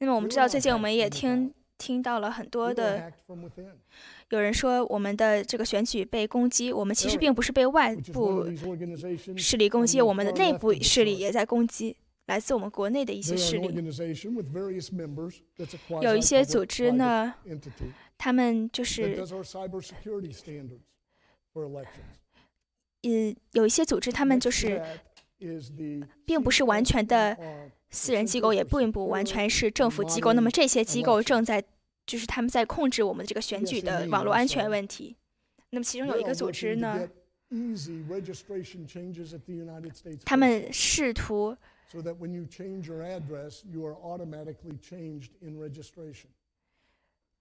[0.00, 3.10] 那么我们知道，最近我们也听听到了很多的，
[4.30, 6.72] 有人说我们的这个选举被攻击。
[6.72, 8.44] 我们其实并不是被外部
[9.36, 13.68] 势力攻击，我们的内部势力也在攻击，来自我们国内的一些势力。
[16.02, 17.32] 有一些组织呢，
[18.18, 19.24] 他们就是，
[23.02, 24.82] 嗯，有一些组织他们就是。
[26.24, 27.36] 并不是完全的
[27.90, 30.32] 私人机构，也并不完全是政府机构。
[30.32, 31.62] 那么这些机构正在，
[32.06, 35.16] 就是他们在控制我们这个选举的网络安全问题。
[35.70, 37.08] 那么其中有一个组织呢，
[40.24, 41.56] 他们试图。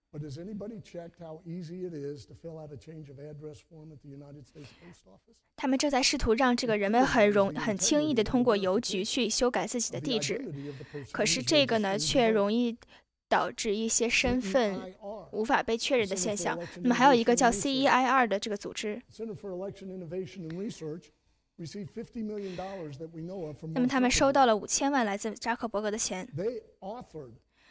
[0.09, 3.59] But has anybody checked how easy it is to fill out a change of address
[3.69, 5.35] form at the United States Post Office?
[5.57, 10.41] 他们正在试图让这个人们很容很轻易的通过邮局去修改自己的地址，
[11.11, 12.77] 可是这个呢，却容易
[13.27, 14.95] 导致一些身份
[15.31, 16.57] 无法被确认的现象。
[16.81, 19.01] 那么还有一个叫 CEIR 的这个组织，
[23.73, 26.25] 那么他们收到了五千万来自扎克伯格的钱。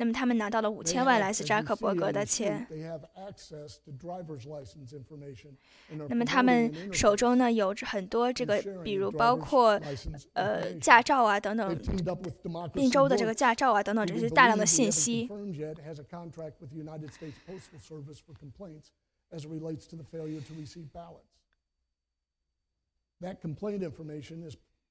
[0.00, 2.64] 那么他们拿到了五千万来自扎克伯格的钱。
[6.08, 9.70] 那么他们手中呢有着很多这个，比如包括
[10.34, 11.76] 呃驾照啊等等，
[12.72, 15.28] 宾州的这个驾照啊等等这些大量的信息。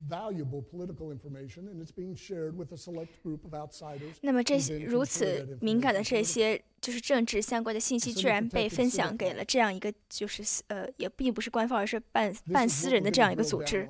[0.08, 3.44] That complaint information is valuable political information, and it's being shared with a select group
[3.44, 4.16] of outsiders.
[4.22, 13.88] 那么这些如此敏感的这些就是政治相关的信息，居然被分享给了这样一个就是呃也并不是官方，而是半半私人的这样一个组织。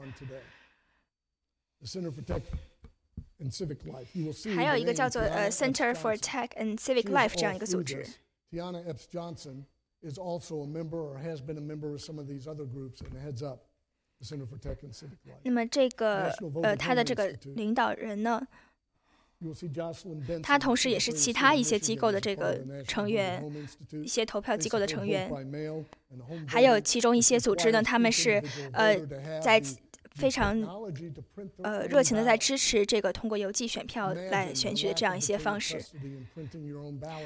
[4.55, 8.07] 还有一个叫做呃 Center for Tech and Civic Life 这样一个组织。
[8.51, 9.64] Tiana Epps Johnson
[10.03, 13.01] is also a member or has been a member of some of these other groups
[13.01, 13.65] and heads up
[15.43, 16.32] 那么这个
[16.63, 18.41] 呃，他的这个领导人呢，
[20.41, 23.43] 他同时也是其他一些机构的这个成员，
[24.03, 25.32] 一些投票机构的成员，
[26.47, 28.43] 还有其中一些组织呢，他们是
[28.74, 28.97] 呃
[29.41, 29.61] 在。
[30.18, 30.59] 非常
[31.63, 35.80] 呃热情的在支持这个通过邮寄选票来选举的这样一些方式。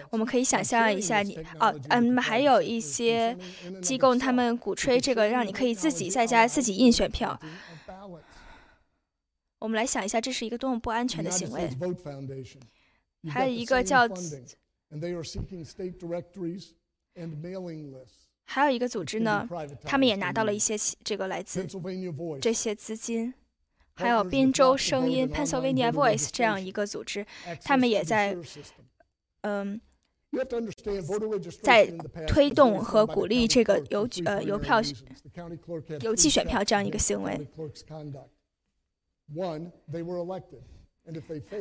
[0.09, 3.37] 我们可以想象一下，你哦，嗯，还有一些
[3.81, 7.39] 机构他们鼓吹这个，让你可以自己在家自己印选票。
[9.59, 11.69] 我们来想一下，这是一个多么不安全的行为。
[13.29, 14.07] 还有一个叫。
[18.53, 19.47] 还有一个组织呢，
[19.85, 20.75] 他们也拿到了一些
[21.05, 21.65] 这个来自
[22.41, 23.33] 这些资金，
[23.93, 27.25] 还有宾州声音 （Pennsylvania Voice） 这样一个组织，
[27.63, 28.35] 他们也在
[29.43, 29.79] 嗯，
[31.63, 31.87] 在
[32.27, 34.81] 推动和鼓励这个邮呃邮票
[36.01, 37.47] 邮寄选票这样一个行为。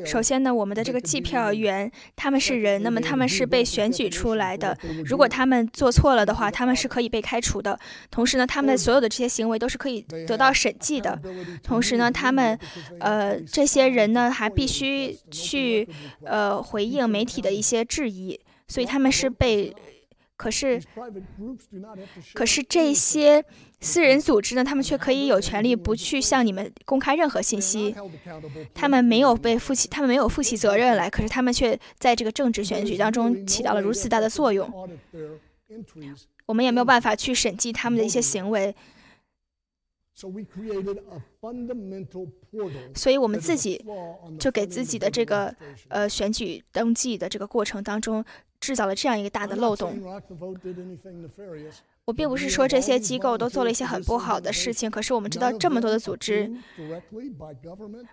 [0.04, 4.76] 首先呢，我们的这个计票员他们是人，那么他们是被选举出来的。
[5.04, 7.78] 如果他们做错了的话，他们是可以被开除的。
[8.10, 11.20] 同时呢，他们所有的这些行为都是可以得到审计的。
[11.62, 12.58] 同时呢，他们
[12.98, 15.88] 呃这些人呢还必须去
[16.24, 18.38] 呃回应媒体的一些质疑，
[18.68, 19.74] 所以他们是被。
[20.40, 20.80] 可是，
[22.32, 23.44] 可是这些
[23.78, 24.64] 私人组织呢？
[24.64, 27.94] 他们却可以有权利不去向你们公开任何信息。
[28.72, 31.10] 他们没有被负起，他们没有负起责任来。
[31.10, 34.66] 可是他们却在这个政治选举当中起到了如此大的作用。
[36.46, 38.74] 我们也没有办法去审计他们的一些行为。
[42.94, 43.84] 所以我们自己
[44.38, 45.54] 就给自己的这个
[45.88, 48.24] 呃选举登记的这个过程当中。
[48.60, 50.00] 制造了这样一个大的漏洞。
[52.06, 56.50] 我并不是说这些机构都做了一些很不好的事情，可是我们知道这么多的组织，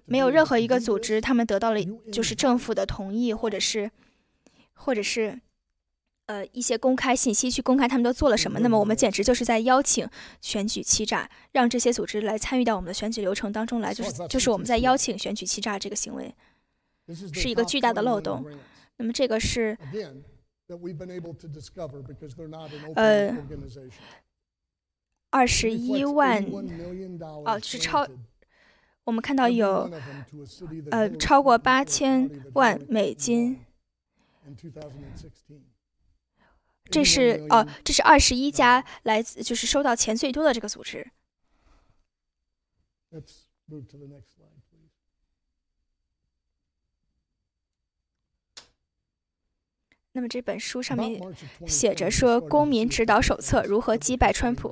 [0.05, 1.79] 没有任何一个组织他们得到了
[2.11, 3.89] 就是政府的同意，或者是，
[4.73, 5.39] 或者是，
[6.27, 8.59] 呃一些公开信息去公开他们都做了什么。
[8.59, 10.07] 那么我们简直就是在邀请
[10.41, 16.35] 选举欺诈，让这些组织来参与到我们的选举流程当中来，就是就是我们在邀请选举欺诈这个行为，
[17.33, 18.45] 是一个巨大的漏洞。
[18.97, 19.75] 那么这个是。
[22.95, 23.35] 呃，
[25.29, 26.43] 二十一万
[27.45, 28.05] 哦，是超。
[29.05, 29.89] 我们看到有
[30.91, 33.65] 呃超过八千万美金。
[36.89, 41.09] 这是哦，这是二十一家来自就是收到钱最多的这个组织。
[50.17, 51.21] 那么这本书上面
[51.67, 54.69] 写着说，《公民指导手册：如何击败川普》。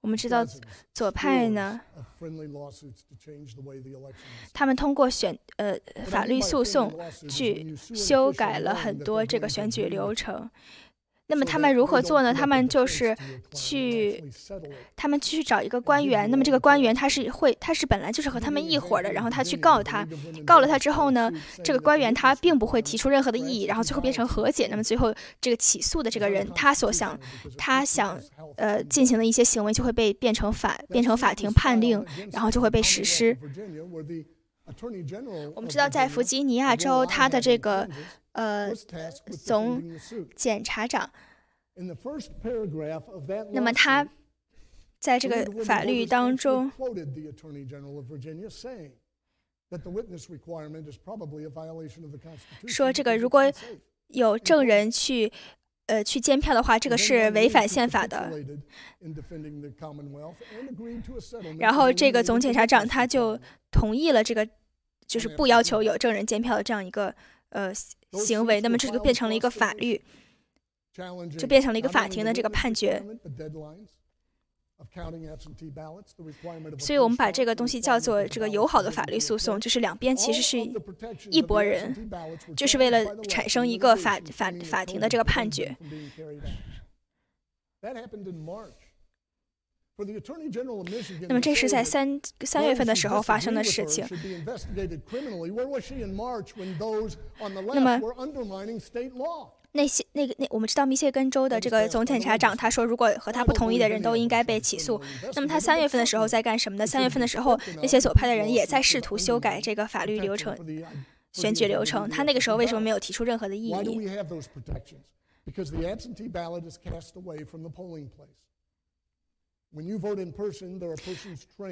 [0.00, 0.46] 我们知道，
[0.94, 1.80] 左派呢，
[4.52, 5.76] 他们通过选呃
[6.06, 6.96] 法律诉讼
[7.28, 10.48] 去修改了很多这个选举流程。
[11.30, 12.32] 那么他们如何做呢？
[12.32, 13.14] 他们就是
[13.52, 14.24] 去，
[14.96, 16.30] 他们去找一个官员。
[16.30, 19.12] 那么这个官员他是会，他是本来就是和他们一伙的。
[19.12, 20.08] 然后他去告他，
[20.46, 21.30] 告了他之后呢，
[21.62, 23.64] 这个官员他并不会提出任何的异议。
[23.64, 24.68] 然后最后变成和解。
[24.70, 27.18] 那么最后这个起诉的这个人，他所想，
[27.58, 28.18] 他想
[28.56, 32.02] 呃进行的一些行为就会被变成法，变成法庭判令，
[32.32, 33.36] 然后就会被实施。
[35.54, 37.88] 我们知道，在弗吉尼亚州，他的这个
[38.38, 38.72] 呃
[39.44, 39.82] 总
[40.36, 41.10] 检察长，
[43.50, 44.08] 那么他
[45.00, 46.70] 在这个法律当中
[52.66, 53.42] 说，这个如果
[54.06, 55.32] 有证人去。
[55.90, 58.30] 呃，去监票的话，这个是违反宪法的。
[61.58, 64.46] 然后，这个总检察长他就同意了这个，
[65.06, 67.14] 就是不要求有证人监票的这样一个
[67.50, 67.72] 呃
[68.12, 68.60] 行为。
[68.60, 70.00] 那么，这就变成了一个法律，
[71.38, 73.02] 就变成了一个法庭的这个判决。
[76.78, 80.56] 所以我们把这个东西叫做这个友好的法律诉讼，就是两边其实是
[81.30, 82.08] 一拨人，
[82.56, 85.76] 就是为了产生一个法法法庭的这个判决。
[91.28, 94.06] 那么这是在三三月份的时候发生的事情。
[97.74, 98.00] 那么。
[99.72, 105.00] 那些那个那我们知道密歇根州的这个总检察长他说，如果和他不同意的人都应该被起诉。
[105.34, 106.86] 那么他三月份的时候在干什么呢？
[106.86, 110.56] 三月份的时候，那些左派的人也在试图修改这个法律流程、
[111.32, 112.08] 选举流程。
[112.08, 113.72] 他那个时候为什么没有提出任何的异议？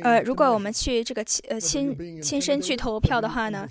[0.02, 3.66] 呃，如果我们去这个亲呃亲亲身去投票的话呢？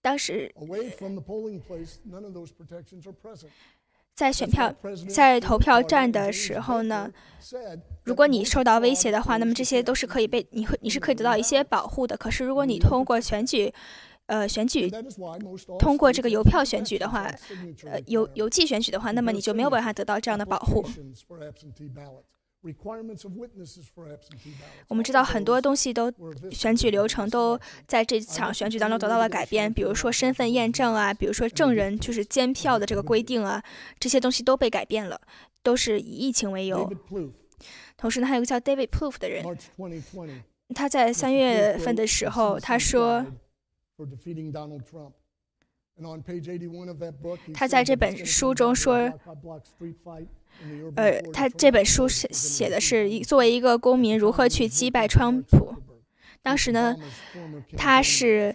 [0.00, 0.54] 当时，
[4.14, 4.74] 在选票、
[5.08, 7.12] 在投票站的时候呢，
[8.04, 12.16] 如果你受到威胁的话，那么这些都是可以被你会你是可以得到一些保护的。
[12.16, 13.72] 可是，如果你通过选举，
[14.26, 14.90] 呃，选举
[15.78, 17.30] 通过这个邮票选举的话，
[17.84, 20.84] 呃，邮邮寄选举的话，那么你就没有办法得到这样的保护。
[24.86, 26.12] 我们知道很多东西都
[26.52, 27.58] 选举流程都
[27.88, 33.60] 在这场选举当中得到了改变，比如说身份验证啊，比如说证人就是监票的这个规定啊，
[33.98, 35.20] 这些东西都被改变了，
[35.64, 36.88] 都是以疫情为由。
[37.96, 39.44] 同时呢，还有个叫 David Plouffe 的人，
[40.72, 43.26] 他在三月份的时候他说，
[47.54, 49.12] 他在这本书中说。
[50.96, 55.74] 呃，他这本书写写的是作为一个公民如何去击败川普。
[56.42, 56.94] 当时呢，
[57.74, 58.54] 他是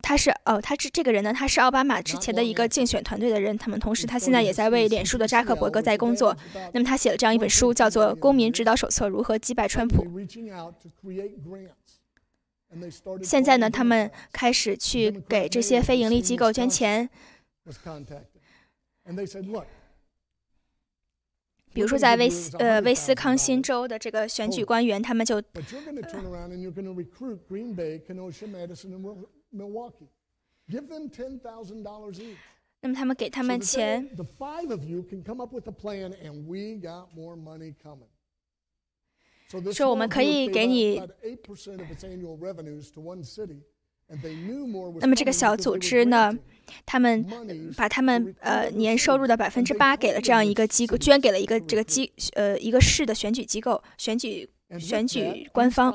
[0.00, 3.56] 他是哦，他是这个人呢，他是奥巴马之前的一个竞选团队的人。
[3.58, 6.34] 他们同时，他现在也在为脸书的扎克伯格在工作。
[6.72, 10.02] 那么他写了这样一本书，叫做《公民指导手册：如何击败川普》。
[13.22, 17.08] 现在呢，他们开始去给这些非盈利机构捐钱。
[21.72, 25.42] 比如说，在威斯呃威斯康辛州的这个选举官员，他们就，
[32.80, 34.08] 那么他们给他们钱，
[39.72, 41.02] 说我们可以给你。
[45.00, 46.36] 那么这个小组织呢，
[46.84, 47.24] 他们
[47.74, 54.48] 把他们呃年收入的百分之八给了这样一个机构，捐给了一个这个机呃一个市的选举机构、选举
[54.78, 55.94] 选举官方。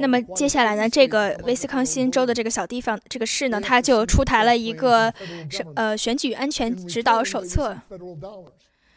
[0.00, 5.12] 那么接下来呢，这个威斯康星州的这个小地方这个市呢，他就出台了一个
[5.48, 7.80] 是呃选举安全指导手册。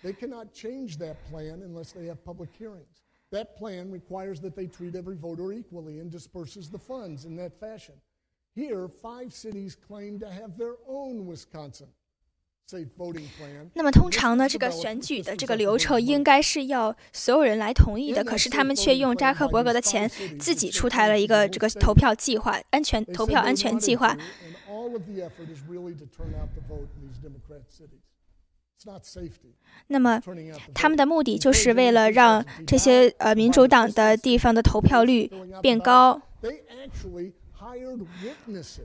[0.04, 3.04] They cannot change that plan unless they have public hearings.
[3.32, 7.52] That plan requires that they treat every voter equally and disperses the funds in that
[7.60, 7.96] fashion.
[8.56, 11.90] Here, five cities claim to have their own Wisconsin
[13.75, 20.09] 那么通常呢，这个选举的这个流程应该是要所有人来同意的，可是他们却用扎克伯格的钱
[20.39, 24.17] 自己出台了一个这个投票计划，安全投票安全计划。
[29.89, 30.21] 那么，
[30.75, 36.21] 他们的目的就是为了让这些呃民主党的地方的投票率变高。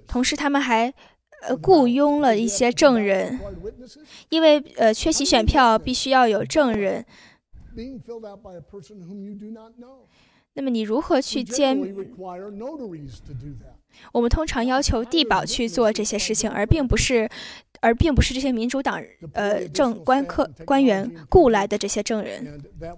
[0.08, 0.94] 同时，他们还
[1.42, 3.40] 呃雇佣了一些证人，
[4.30, 7.06] 因为呃缺席选票必须要有证人。
[10.54, 11.78] 那么，你如何去监？
[14.12, 17.30] 我们通常要求地保去做这些事情，而并不是。
[17.80, 19.00] 而并不是这些民主党
[19.34, 22.60] 呃政官客官员雇来的这些证人。
[22.80, 22.96] 那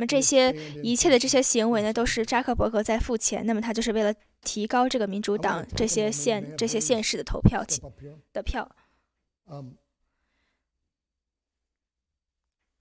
[0.00, 3.44] 么这些一切的这些行为呢，都是扎克伯格在付钱。
[3.44, 7.66] 那么他就是为了提高这个民主党这些县这些县市的投票
[8.32, 8.70] 的票。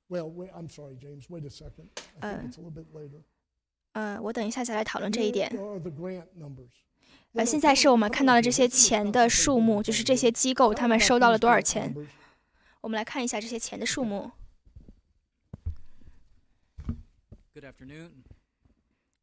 [0.07, 1.27] Well, wait, I'm sorry, James.
[1.27, 1.89] Wait a second.
[2.21, 3.23] I think Uh, it's a little bit later.
[3.97, 5.51] 呃，我等一下再来讨论这一点。
[7.33, 11.95] 呃，现在是我们看到了这些钱的数目，就是这些机构他们收到了多少钱。
[12.81, 14.31] 我们来看一下这些钱的数目。
[17.55, 18.11] Good afternoon,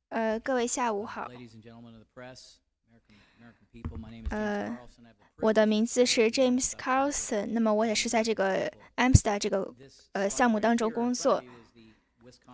[0.09, 2.55] 呃，各位下午好，ladies and gentlemen of the press,
[3.39, 3.97] American, people.
[3.97, 5.07] My name is James 呃 Carlson.
[5.07, 9.73] I have the 我的名字是 James Carlson，那么我也是在这个 AMSTA 这个
[10.15, 11.41] 呃项目当中工作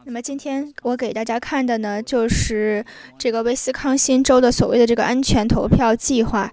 [0.04, 2.84] 那么今天我给大家看的呢，就是
[3.18, 6.52] 这个威斯康星州的所谓的这个安全投票计划。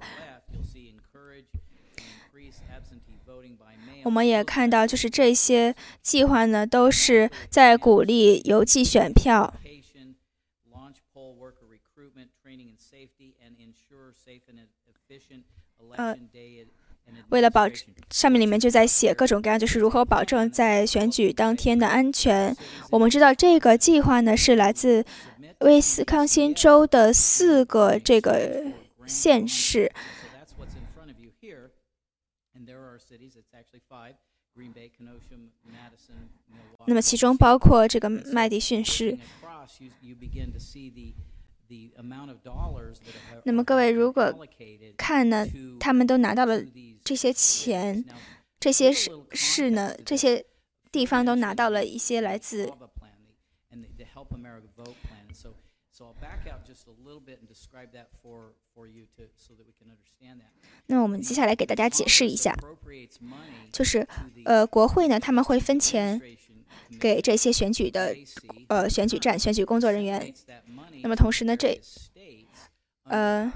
[4.04, 9.54] 我们也看到，就是这些计划呢，都是在鼓励邮寄选票。
[17.30, 22.56] 为了保证上面里面就在写各种各样就是如何保证在选举当天的安全
[22.90, 25.04] 我们知道这个计划呢是来自
[25.60, 28.64] 威斯康辛州的四个这个
[29.06, 29.92] 县市。
[36.86, 39.18] 那么其中包括这个麦迪逊市。
[43.44, 44.34] 那么各位如果
[44.98, 45.46] 看呢
[45.80, 46.62] 他们都拿到了
[47.08, 48.04] 这些钱，
[48.60, 50.44] 这些事事呢，这些
[50.92, 52.70] 地方都拿到了一些来自。
[60.88, 62.54] 那我们接下来给大家解释一下，
[63.72, 64.06] 就是
[64.44, 66.22] 呃，国会呢他们会分钱
[67.00, 68.14] 给这些选举的
[68.68, 70.34] 呃选举站、选举工作人员。
[71.02, 71.80] 那么同时呢，这
[73.04, 73.50] 呃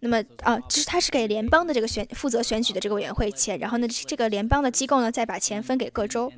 [0.00, 6.32] 那么啊，就是他是给联邦的这个选负责选举的这个委员会钱，然后呢，这个联邦的机构呢，再把钱分给各州。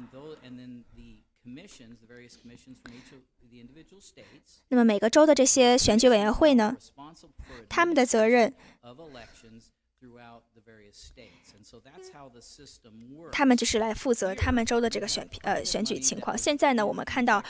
[4.68, 6.76] 那么每个州的这些选举委员会呢，
[7.68, 8.54] 他们的责任，
[13.32, 16.36] 他们就是来负责他们州的这个选呃选举情况。
[16.38, 17.42] 现在呢，我们看到，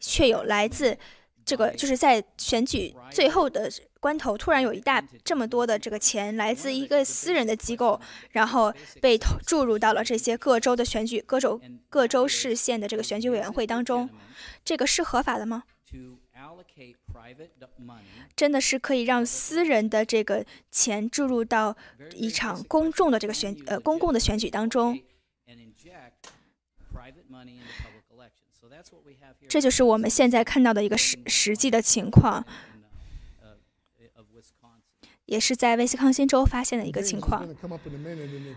[0.00, 0.98] 确有来自。
[1.44, 3.70] 这个就是在选举最后的
[4.00, 14.08] 关头，突然有一大这么多的这个钱来自一个私人的机构，然后被投注入到了这些各州的选举各州各州市县的这个选举委员会当中，
[14.64, 15.64] 这个是合法的吗？
[18.34, 21.76] 真的是可以让私人的这个钱注入到
[22.14, 24.98] 一场公众的这个选呃公共的选举当中
[29.48, 32.44] 这就是我们现在看到的一个实实际的情况，
[35.26, 37.46] 也是在威斯康星州发现的一个情况。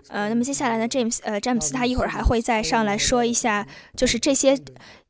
[0.09, 4.57] 呃，那么接下来呢，James 呃詹姆斯他一会儿还会再上来说一下，就是这些。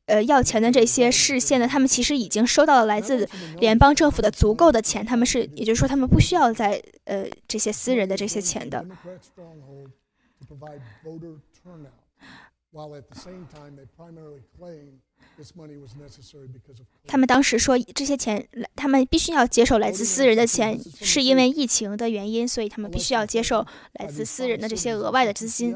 [0.06, 3.28] 呃，要钱的这些视线呢，他们其实已经收到了来自
[3.58, 8.86] 联邦政府的足够的钱，他们是，也就是说，他们不需要在呃这些私人的这些钱的。
[12.76, 15.00] While at the same time they primarily claim
[15.38, 25.74] this money was necessary because of 他们当时说这些钱，他们必须要接受来自私人的钱，是因为疫情的原因，所以他们必须要接受来自私人的这些额外的资金。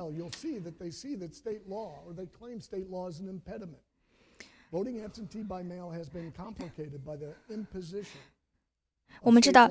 [9.23, 9.71] 我们知道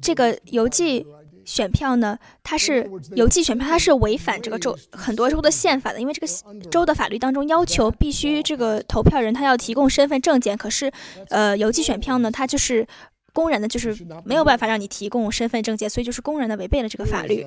[0.00, 1.04] 这个邮寄
[1.44, 6.26] 选票呢，它是邮寄选票，它是违反这个州很多州的宪法的，因为这个
[6.70, 10.90] 州的法律当中要求必须这个投票人他要提供身份证件，可是
[11.28, 12.86] 呃邮寄选票呢，它就是
[13.32, 17.46] 公然的，就是没有办法让你提供身份证件，所以就是公然的违背了这个法律。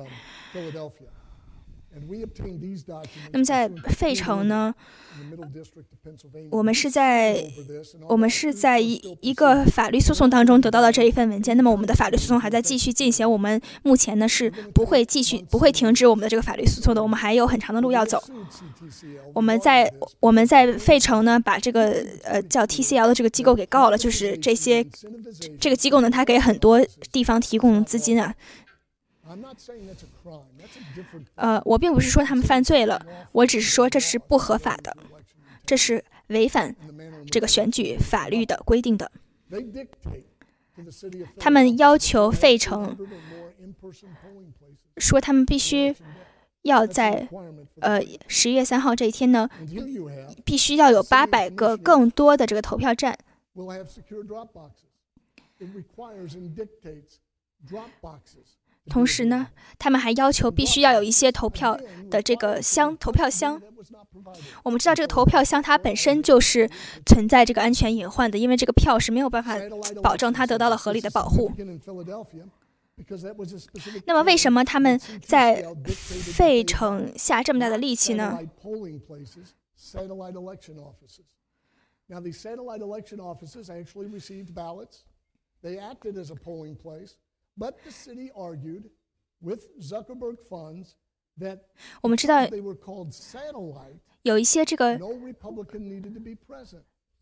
[3.32, 4.72] 那么在费城呢
[6.50, 7.44] 我们是在
[8.08, 11.56] 我们是在一一个法律诉讼当中得到了这一份文件。
[11.56, 18.22] 那么我们的法律诉讼还在继续进行我们目前呢是不会继续不会停止我们的这个法律诉讼的我们还有很长的路要走。
[19.34, 24.84] 我们在我们在费城呢把这个呃叫 tcl 的这个机构给告了就是这些
[25.58, 26.80] 这个机构呢它给很多
[27.10, 28.32] 地方提供资金啊。
[31.36, 34.96] 呃，我并不是说他们犯罪了，我只是说这是不合法的，
[35.64, 36.74] 这是违反
[37.30, 39.10] 这个选举法律的规定的。
[41.38, 42.96] 他们要求费城
[44.96, 45.94] 说，他们必须
[46.62, 47.28] 要在
[47.80, 49.48] 呃十一月三号这一天呢，
[50.44, 53.16] 必须要有八百个更多的这个投票站。
[58.88, 61.78] 同时呢，他们还要求必须要有一些投票
[62.10, 63.60] 的这个箱，投票箱。
[64.62, 66.68] 我们知道这个投票箱它本身就是
[67.06, 69.56] 存在这个安全隐患的，因为这个票是没有办法
[70.02, 71.52] 保证它得到了合理的保护。
[74.06, 75.64] 那么，为什么他们在
[76.34, 78.38] 费城下这么大的力气呢？
[92.00, 92.46] 我们知道
[94.22, 94.98] 有一些这个。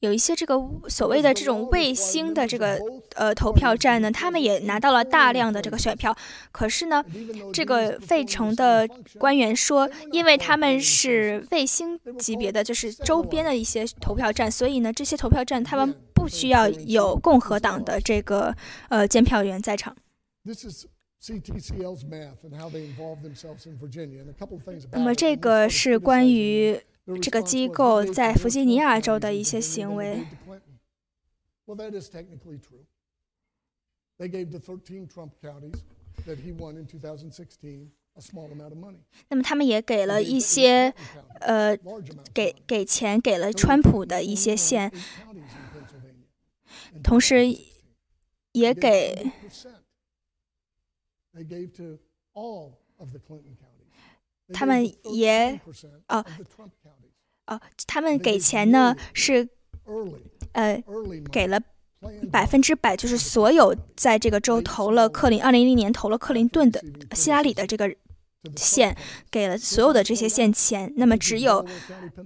[0.00, 0.56] 有一些这个
[0.88, 2.80] 所谓的这种卫星的这个
[3.16, 6.16] 呃投票站呢，他们也拿到了大量的这个选票。
[6.52, 7.04] 可是呢，
[7.52, 18.54] 这个费城的官员说，因为他们是卫星级别的，就是周边的一些投票站，所以呢，这些投票站他们不需要有共和党的这个
[18.90, 19.96] 呃监票员在场。
[24.92, 26.80] 那么这个是关于。
[27.22, 30.26] 这个机构在弗吉尼亚州的一些行为。
[39.30, 40.92] 那么他们也给了一些，
[41.40, 41.74] 呃，
[42.34, 44.92] 给给钱给了川普的一些县，
[47.02, 47.56] 同时
[48.52, 49.32] 也给。
[54.52, 54.84] 他们
[55.14, 55.60] 也，
[56.08, 56.24] 哦。
[57.46, 59.48] 哦，他们给钱呢是，
[60.52, 60.82] 呃，
[61.32, 61.58] 给了
[62.30, 66.82] 百分之百，就是所有在这个州投了克林，二零一零年投了克林顿的
[67.14, 67.88] 希拉里的这个
[68.56, 68.96] 县，
[69.30, 70.92] 给了所有的这些县钱。
[70.96, 71.64] 那么只有，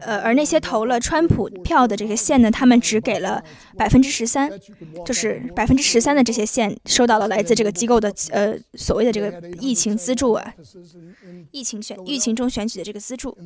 [0.00, 3.42] 呃，而那些投了川普票的这些县呢，他们只给了
[3.76, 4.50] 百分之十三，
[5.04, 10.54] 就是百分之十三的这些县收到了来自这个机构的，呃，所谓的这个疫情资助啊。
[11.50, 13.36] 疫情选疫情中选举的这个资助。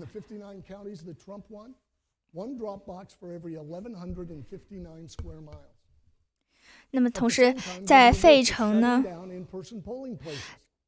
[6.90, 7.54] 那么同时，
[7.86, 9.02] 在费城呢，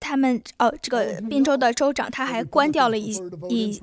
[0.01, 3.11] 他们哦，这个宾州的州长他还关掉了一
[3.49, 3.81] 一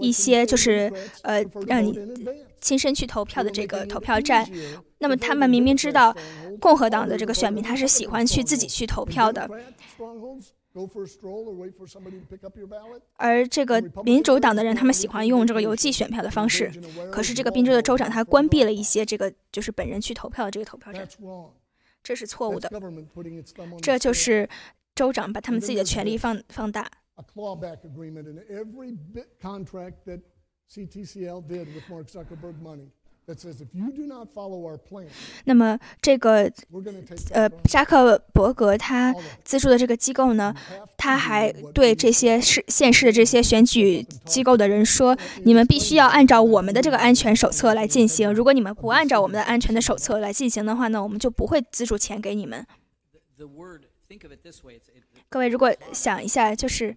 [0.00, 0.92] 一些，就是
[1.22, 1.98] 呃，让你
[2.60, 4.48] 亲身去投票的这个投票站。
[4.98, 6.14] 那么他们明明知道
[6.60, 9.48] 共和党的这个选民他是喜欢去自己去投票的。
[13.16, 16.70] 而这个民主党的人，他们喜欢用这个邮寄选票的方式。
[17.10, 21.08] 可是这个宾州的州长他关闭了一些这个就是本人去投票的这个投票站，
[22.02, 22.70] 这是错误的。
[23.80, 24.48] 这就是
[24.98, 26.90] 州长把他们自己的权利放放大。
[35.44, 36.50] 那么这个
[37.32, 40.54] 呃，扎克伯格他资助的这个机构呢，
[40.96, 48.32] 他还对这些市县市的这些选举机构的人说：“你们必须要按照我们的这个安全手册来进行。
[48.32, 52.66] 如果你们不按照我们的安全的手册来进行的话呢，我们就不会资助钱给你们。”
[55.28, 56.96] 各位，如果想一下，就是。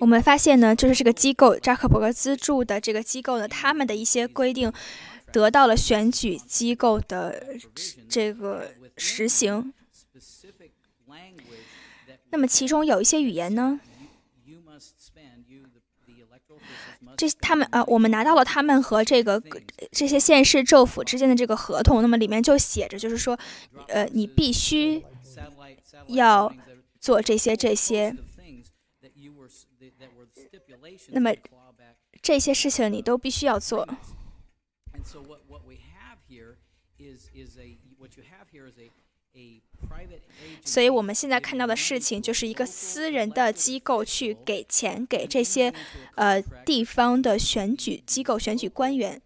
[0.00, 4.72] 我们发现呢，就是这个机构扎克伯格资助的这个机构呢，他们的一些规定
[5.32, 7.56] 得到了选举机构的
[8.08, 9.72] 这个实行。
[12.30, 13.78] 那么其中有一些语言呢，
[17.16, 19.42] 这他们啊，我们拿到了他们和这个
[19.90, 23.38] 这些县市政府之间的这个合同，那么里面就写着，就是说，
[23.88, 25.02] 呃，你必须
[26.08, 26.52] 要
[27.00, 28.14] 做这些这些。
[31.08, 31.34] 那么
[32.22, 33.86] 这些事情你都必须要做。
[40.64, 45.72] 所以我们现在看到的事情，就是一个私人的机构去给钱给这些
[46.16, 49.20] 呃地方的选举机构、选举官员，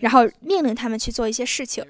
[0.00, 1.84] 然后命令他们去做一些事情。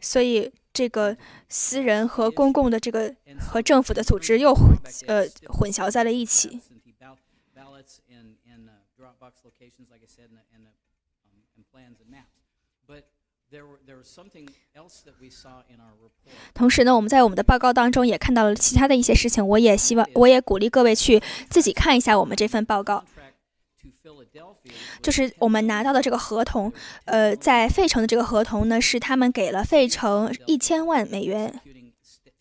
[0.00, 0.52] 所以。
[0.76, 1.16] 这个
[1.48, 4.52] 私人和公共的这个和政府的组织又
[5.06, 6.60] 呃混淆在了一起。
[16.52, 19.46] 同时呢，我们在我们的报告当中也看到了其他的一些事情。
[19.46, 23.04] 我也希望，我也鼓励各位去自己看一下我们这份报告。
[25.00, 26.72] 就是我们拿到的这个合同，
[27.04, 31.48] 呃，在费城的这个合同呢，是他们给了费城一千万美元，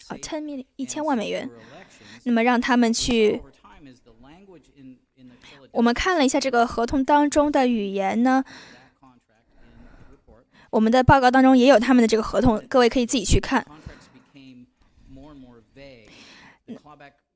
[0.07, 1.49] 啊，ten million 一千万美元，
[2.23, 3.41] 那么让他们去。
[5.71, 8.43] 我们看了一下这个合同当中的语言呢，
[10.75, 13.65] 我们的报告当中也有他们的这个合同，各位可以自己去看。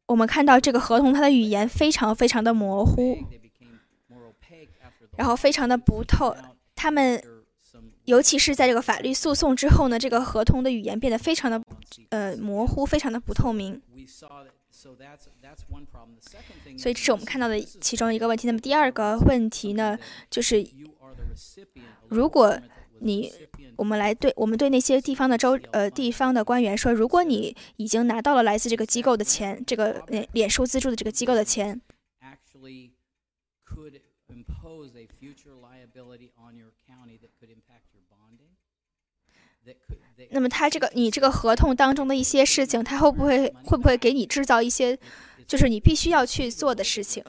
[0.08, 3.18] 我们看到这个合同，它的语言非常非常的模糊，
[5.16, 6.36] 然后非常的不透。
[6.76, 7.24] 他们
[8.04, 11.64] 尤其是在这个法律诉讼之后呢，这个合同的语言变得非常的
[12.10, 13.82] 呃模糊，非常的不透明。
[16.78, 18.48] 所以这是我们看到的其中一个问题。
[18.48, 19.98] 那么第二个问题呢，
[20.30, 20.68] 就是
[22.10, 22.60] 如果
[23.02, 23.32] 你
[23.76, 31.82] 我们来对我们对那些地方的州呃地方的官员说，如果你已经拿到了来自这个机构的钱，这个脸脸书资助的这个机构的钱，
[40.32, 44.98] 那么他这个你这个合同当中的一些事情，他会不会会不会给你制造一些？
[45.48, 47.24] 就是你必须要去做的事情，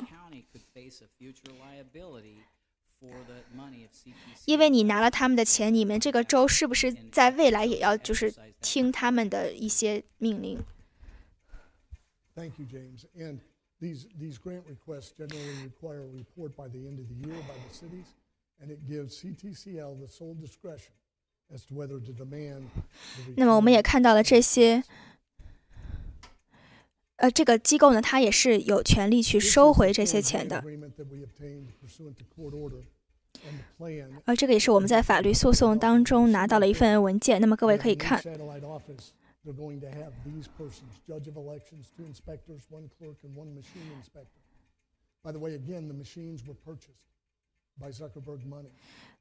[4.51, 10.59] 因为你拿了他们的钱，你们这个州是不是在未来也要就是听他们的一些命令
[12.35, 13.05] ？Thank you, James.
[13.17, 13.39] And
[13.81, 17.55] these these grant requests generally require a report by the end of the year by
[17.55, 18.07] the cities,
[18.61, 20.91] and it gives CTCL the sole discretion
[21.55, 22.65] as to whether to demand.
[23.37, 24.83] 那么我们也看到了这些。
[27.17, 30.65] 呃，这个机构呢，它也是有权利去收回这些钱的。
[34.25, 37.41] 呃，这个也是我们在法律诉讼当中拿到了一份文件。
[37.41, 38.23] 那么各位可以看。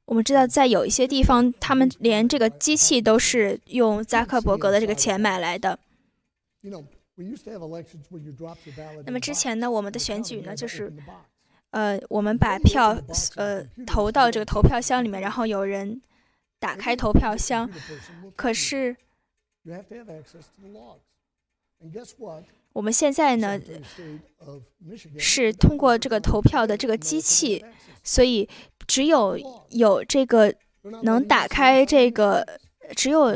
[0.06, 5.78] 我们知道，在有一些地方，他们连这个机器都是用扎克伯格的这个钱买来的。
[6.62, 6.80] 那
[9.12, 10.92] 么之前呢，我们的选举呢，就是，
[11.70, 12.96] 呃，我们把票
[13.36, 16.00] 呃投到这个投票箱里面，然后有人
[16.58, 17.70] 打开投票箱，
[18.36, 18.96] 可是
[22.72, 23.60] 我们现在呢
[25.18, 27.64] 是通过这个投票的这个机器，
[28.02, 28.48] 所以
[28.86, 29.38] 只有
[29.70, 30.54] 有这个
[31.02, 32.60] 能打开这个。
[32.94, 33.34] 只有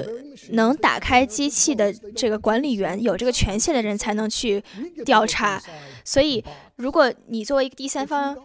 [0.50, 4.62] 能打开机器的这个管理员，有这个权限的人才能去
[5.04, 5.62] 调查。
[6.04, 6.44] 所以，
[6.76, 8.36] 如果你作为一个第三方，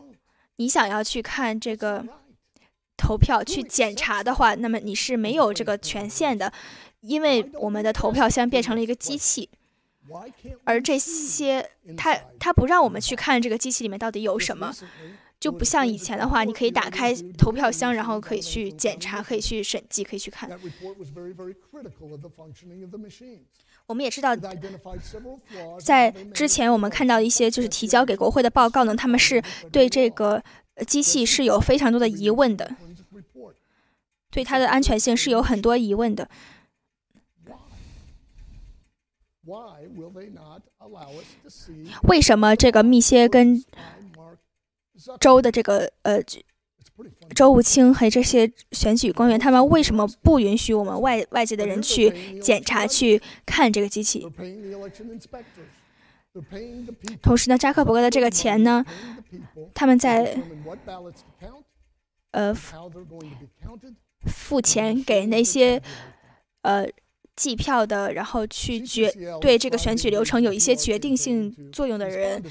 [0.58, 2.06] 你想要去看这个
[2.98, 6.52] 投票去检查的话，那么你是没有这个权限的，
[7.02, 9.50] 因为我们的投票箱变成了一个机器，
[10.64, 14.74] 而这些他他不让我们去看这个机器里面到底有什么。
[15.40, 20.50] 就不像以前的话，你可以打开投票箱，然后可以去检查，可以去审计，可以去看。
[23.86, 24.36] 我们也知道，
[25.80, 30.44] 在之前我们看到一些就是提交给国会的报告呢，他们是对这个
[30.86, 32.76] 机器是有非常多的疑问的，
[34.30, 36.30] 对它的安全性是有很多疑问的。
[42.04, 43.64] 为什么这个密歇根？
[45.20, 46.22] 州的这个呃，
[47.34, 54.28] 州务卿和这些选举官员，他们为什么不允许我们外外界的人去检查、去看这个机器？
[57.22, 58.86] 同时呢，扎克伯格的这个钱呢，
[59.74, 60.38] 他们在
[62.32, 62.54] 呃
[64.28, 65.82] 付钱给那些
[66.62, 66.86] 呃
[67.36, 72.44] 计票的，然后去决对这个选举流程有一些决定性作用的人。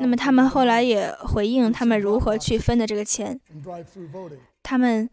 [0.00, 3.40] 那么他们后来也回应他们如何去分的这个钱。
[4.62, 5.08] 他们，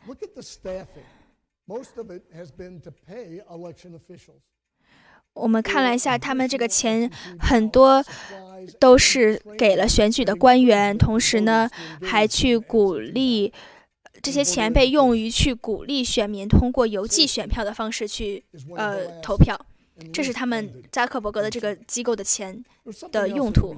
[5.33, 7.09] 我们看了一下，他们这个钱
[7.39, 8.03] 很多
[8.79, 11.69] 都是给了选举的官员，同时呢，
[12.01, 13.53] 还去鼓励
[14.21, 18.43] 这些钱被用于去鼓励选民通过邮寄选票的方式去
[18.75, 19.57] 呃投票。
[20.13, 22.63] 这是他们扎克伯格的这个机构的钱
[23.11, 23.75] 的用途。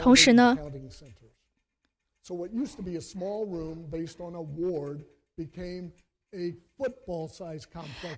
[0.00, 0.56] 同时呢，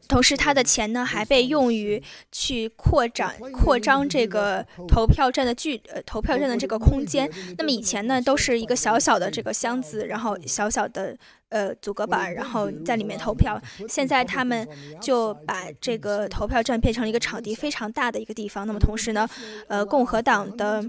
[0.08, 2.02] 同时，他的钱呢还被用于
[2.32, 7.30] 去扩展、扩张这个投票站的距呃投票站的这个空间。
[7.58, 11.16] 那么以前呢都是一个小小的这个箱子，然后小小的。
[11.50, 13.56] 呃，阻隔板，然后在里面投票。
[13.88, 14.66] 现在他们
[15.00, 18.66] 就把这个投票站变成了一个场地非常大的一个地方。
[18.66, 19.28] 那么同时呢，
[19.68, 20.84] 呃，共和党的，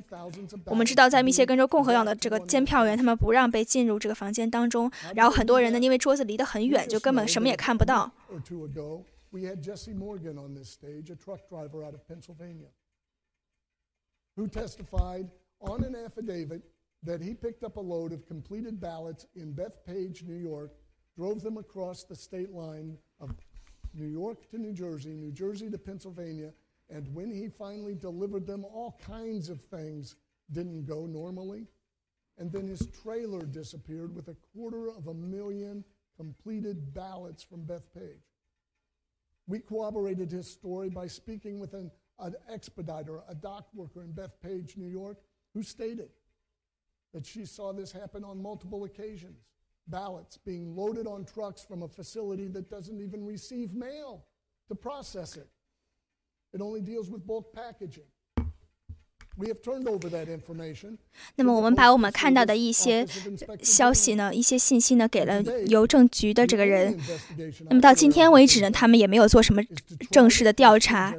[0.66, 4.92] 我们知道在密歇根州共和党的这个监票员，他们不让被进入这个房间当中。
[5.14, 8.12] 然后很多人呢，因为桌子离得很远，就根本什么也看不到。
[17.06, 20.72] that he picked up a load of completed ballots in Bethpage, New York,
[21.16, 23.30] drove them across the state line of
[23.94, 26.52] New York to New Jersey, New Jersey to Pennsylvania,
[26.90, 30.16] and when he finally delivered them, all kinds of things
[30.52, 31.68] didn't go normally.
[32.38, 35.86] And then his trailer disappeared with a quarter of a million
[36.18, 38.24] completed ballots from Bethpage.
[39.48, 44.78] We corroborated his story by speaking with an, an expediter, a dock worker in Bethpage,
[44.78, 45.20] New York,
[45.54, 46.10] who stated
[47.14, 49.46] that she saw this happen on multiple occasions.
[49.88, 54.26] Ballots being loaded on trucks from a facility that doesn't even receive mail
[54.68, 55.48] to process it.
[56.54, 58.08] It only deals with bulk packaging.
[61.36, 63.06] 那么我们把我们看到的一些
[63.62, 66.98] 消息呢，一些信息呢，给了邮政局的这个人。
[67.70, 69.62] 那么到今天为止呢，他们也没有做什么
[70.10, 71.16] 正式的调查。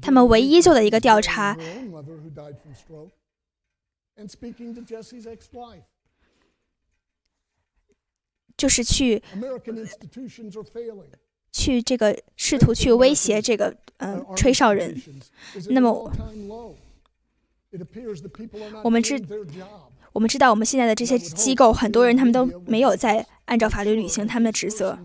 [0.00, 1.56] 他们唯一做的一个调查。
[4.18, 5.84] and speaking to Jesse's ex-wife.
[8.56, 9.22] 就是去
[11.58, 14.96] 去这个试图去威胁这个嗯、呃、吹哨人。
[15.70, 15.90] 那么
[18.84, 19.20] 我们知
[20.12, 24.98] 我们知道我们现在的这些机构，很多人他们都没有在按照法律履行他们的职责。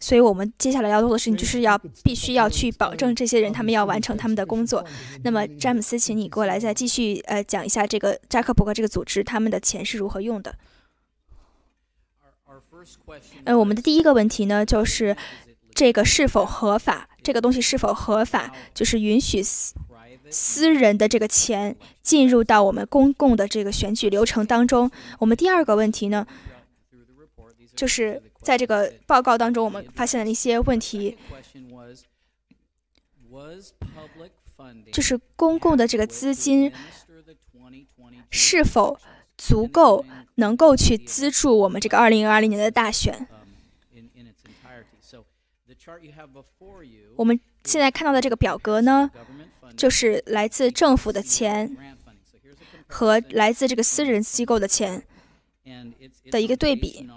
[0.00, 4.84] 所以我们接下来要做的事情，就是要必须要去保证这些人他们要完成他们的工作。
[5.24, 10.54] 那么，詹姆斯，请你过来再继续呃讲一下这个扎克伯格这个组织他们的钱是如何用的。
[13.44, 15.16] 呃，我们的第一个问题呢，就是
[15.74, 17.08] 这个是否合法？
[17.22, 18.52] 这个东西是否合法？
[18.74, 19.74] 就是允许私
[20.30, 24.90] 私人的这个钱进入到我们公共的这个选举流程当中。
[25.18, 26.26] 我们第二个问题呢？
[27.74, 31.16] 就是在这个报告当中，我们发现了一些问题，
[34.92, 36.72] 就是公共的这个资金
[38.30, 38.98] 是否
[39.38, 43.26] 足够能够去资助我们这个二零二零年的大选。
[47.16, 49.10] 我们现在看到的这个表格呢，
[49.76, 51.74] 就是来自政府的钱
[52.86, 55.02] 和来自这个私人机构的钱
[56.30, 57.08] 的一个对比。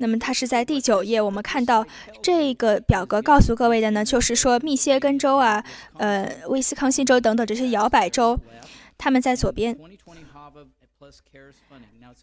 [0.00, 1.86] 那么它是在第九页，我们看到
[2.22, 5.64] 这个表格告诉各位的呢，就是说密歇根州啊，
[5.96, 8.38] 呃，威斯康星州等等这些摇摆州，
[8.98, 9.76] 他们在左边。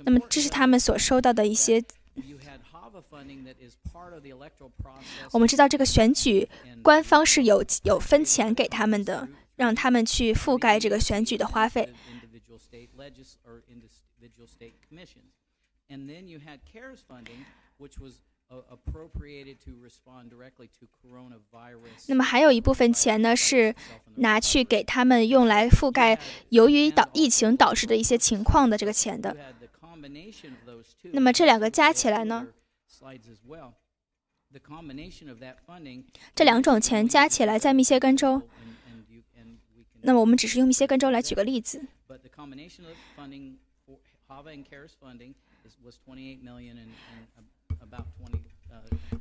[0.03, 1.83] 那么这是他们所收到的一些。
[5.31, 6.47] 我们知道这个选举
[6.81, 9.27] 官方是有有分钱给他们的，
[9.57, 11.93] 让他们去覆盖这个选举的花费。
[22.07, 23.75] 那么还有一部分钱呢，是
[24.17, 26.19] 拿去给他们用来覆盖
[26.49, 29.35] 由于导疫情导致的一些情况的这个钱的。
[31.11, 32.47] 那么这两个加起来呢？
[36.33, 38.41] 这两种钱加起来在密歇根州。
[40.01, 41.83] 那么我们只是用密歇根州来举个例子。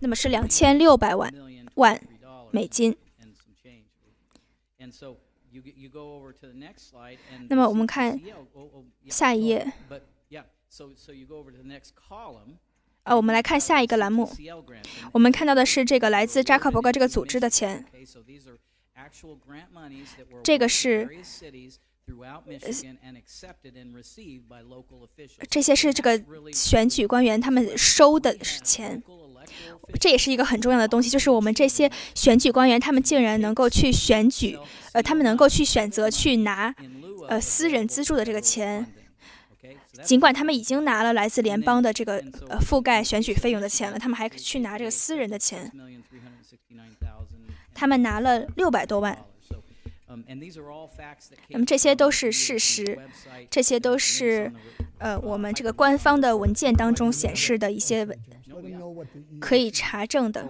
[0.00, 1.32] 那么是两千六百万
[1.76, 2.00] 万
[2.50, 2.96] 美金。
[7.48, 8.20] 那么我们看
[9.08, 9.72] 下一页。
[13.04, 14.28] 啊，我们来看下一个栏目。
[15.12, 17.86] 我们看到的是这个来自扎克伯格这个组织的钱。
[20.42, 21.08] 这个是。
[25.48, 29.02] 这些是这个选举官员他们收的钱，
[30.00, 34.58] 这也是一个很重要的东西，就是我们这些选举官员他们竟然能够去选举，
[34.92, 36.74] 呃，他们能够去选择去拿
[37.28, 38.86] 呃私人资助的这个钱，
[40.02, 42.16] 尽管他们已经拿了来自联邦的这个
[42.48, 45.70] 呃覆盖选举费用的钱了，他们还去拿这个私人的钱，
[47.74, 49.18] 他们拿了六百多万。
[51.48, 52.98] 那么这些都是事实，
[53.50, 54.52] 这些都是
[54.98, 58.06] 呃我们这个官方的文件当中显示的一些
[59.40, 60.48] 可以查证的。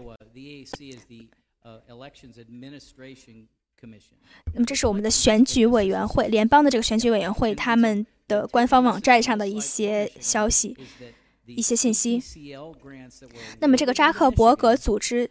[4.53, 10.77] 那么这是我们的选举委员会，联邦的这个选举委员会他们的官方网站上的一些消息。
[11.47, 12.23] 一些信息。
[13.61, 15.31] 那么，这个扎克伯格组织，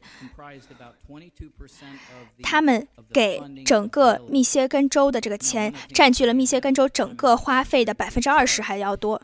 [2.42, 9.22] 他们给整个密歇根州的这个钱，占据了密歇根州整个花费的百分之二十还要多。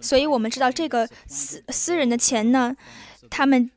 [0.00, 2.74] 所以我们知道，这个私私人的钱呢，
[3.28, 3.70] 他们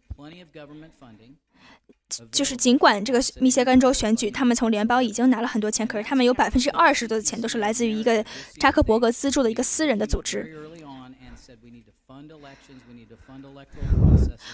[2.32, 8.24] 就是尽管这个密歇根州选举，他们从联邦已经拿了很多钱，可是他们有百分之二十多的钱都是来自于一个
[8.60, 10.56] 扎克伯格资助的一个私人的组织。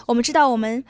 [0.07, 0.83] 我们知道，我们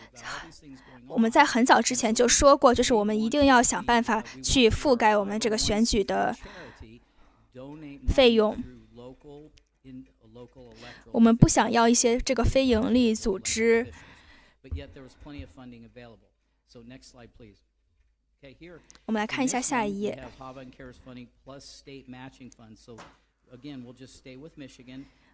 [1.07, 6.35] 我们在很早之前就说过，就是我们一定要想办法去覆盖我们这个选举的
[8.07, 8.55] 费用。
[11.11, 13.91] 我们不想要一些这个非盈利组织。
[19.05, 20.17] 我们来看一下下一页。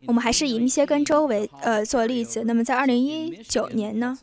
[0.08, 2.44] 我们还是以密歇根州为呃做例子。
[2.46, 4.18] 那么在二零一九年呢，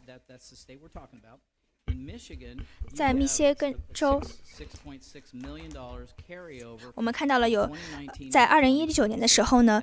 [2.92, 4.20] 在密歇根州，
[6.94, 7.70] 我们看到了有
[8.30, 9.82] 在二零一九年的时候呢，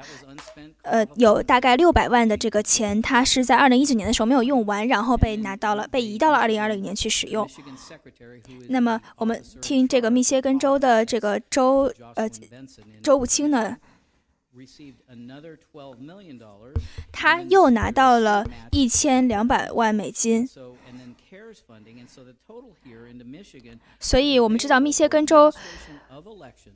[0.84, 7.48] 呃，有大概六百万的这个钱，它是在二零一九年的时候没有用完，然后被拿到了，被移到了二零二零年去使用。
[8.70, 12.30] 那么我们听这个密歇根州的这个州呃
[13.04, 13.78] 州务卿呢。
[17.12, 20.46] 他又拿到了一千两百万美金。
[24.00, 25.52] 所以，我们知道密歇根州，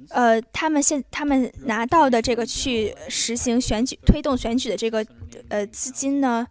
[0.09, 5.05] 呃，他们现他们拿到的这个去实行选举、推动选举的这个
[5.49, 6.47] 呃资金呢？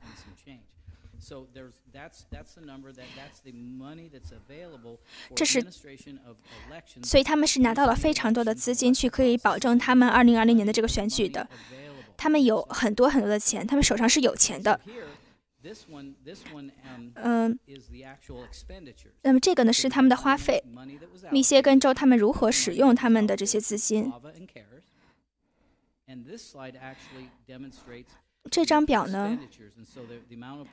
[5.34, 5.60] 这是，
[7.02, 11.48] 所以他们是拿到了非常多的资金，去可以保证他们二零二零年的这个选举的。
[12.16, 14.80] 他们有很多很多的钱，他们手上是有钱的。
[17.14, 17.58] 嗯，
[19.22, 20.62] 那么这个呢是他们的花费。
[21.30, 24.12] 密歇根州他们如何使用他们的这些资金？
[28.50, 29.38] 这张表呢，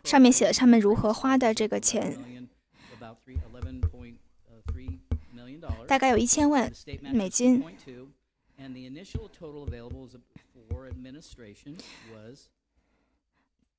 [0.04, 2.18] 上面写了他们如何花的这个钱，
[5.88, 6.72] 大概有一千万
[7.14, 7.64] 美金。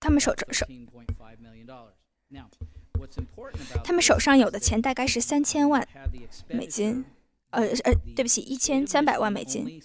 [0.01, 0.67] 他们手手，
[3.85, 5.87] 他们手上有的钱大概是三千万
[6.49, 7.05] 美金，
[7.51, 9.81] 呃呃，对不起，一千三百万美金。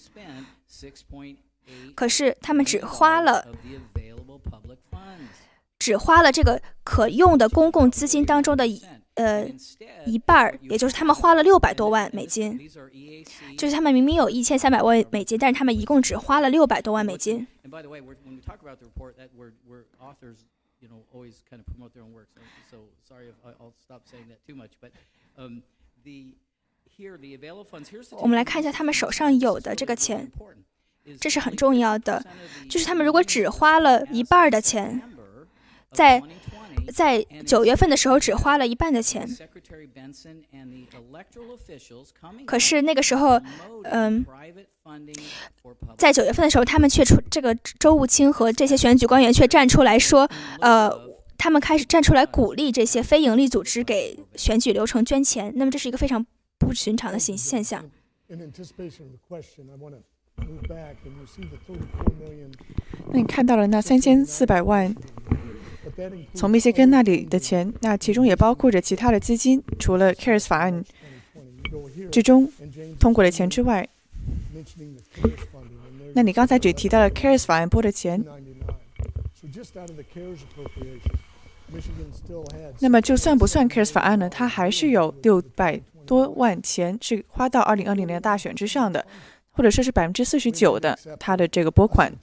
[1.95, 3.47] 可是他们只花了，
[5.79, 8.65] 只花了这个可用的公共资金当中的
[9.15, 9.47] 呃
[10.05, 12.59] 一半儿，也就是他们花了六百多万美金。
[13.57, 17.47] 就是他们明明有一千三百万美金，但是他们一共只花了六百多万美金。
[28.11, 30.31] 我们来看一下他们手上有的这个钱。
[31.19, 32.23] 这是很重要的，
[32.69, 35.01] 就是他们如果只花了一半的钱，
[35.91, 36.21] 在
[36.93, 39.27] 在九月份的时候只花了一半的钱，
[42.45, 43.41] 可是那个时候，
[43.83, 44.25] 嗯，
[45.97, 50.29] 在九月份的时候，他们却出这个周务清和这些选举官员却站出来说，
[50.61, 50.89] 呃，
[51.37, 56.25] 他们开始站出来鼓励这些非营利组织给选举流程捐钱，那么这是一个非常
[56.57, 57.83] 不寻常的现现象。
[63.11, 64.95] 那你看到了那三千四百万
[66.33, 70.83] 从密歇根那里的钱，那其中也包括着其他的资金，除了 CARES 法案
[72.11, 72.51] 之中
[72.99, 73.87] 通过的钱之外，
[76.13, 78.23] 那你刚才只提到了 CARES 法案拨的钱，
[82.79, 84.29] 那么就算不算 CARES 法案呢？
[84.29, 89.05] 它还是有六百多万钱是花到二零二零年大选之上的。
[89.57, 92.13] 或者说是百分之四十九的它的这个拨款，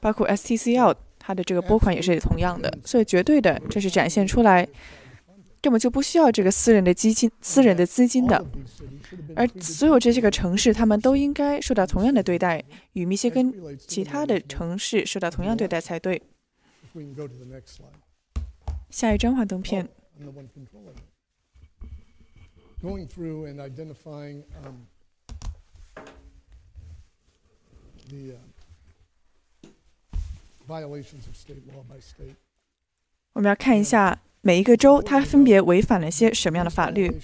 [0.00, 4.68] 包括 STCL 它的这个拨款也是同样的，所以绝对的这是展现出来，
[5.62, 8.44] 根本就不需要这个私人的基金、私人的资金的，
[9.34, 12.62] 而所有这些个城市他们都应该受到同样的对待，
[12.92, 16.20] 与密歇根其他的城市受到同样对待才对。
[18.90, 19.88] 下一张幻灯片。
[22.82, 24.86] going through and identifying um,
[30.66, 32.34] violations of state law by state.
[33.32, 37.20] 我们要看一下每一个州它分别违反了些什么样的法律。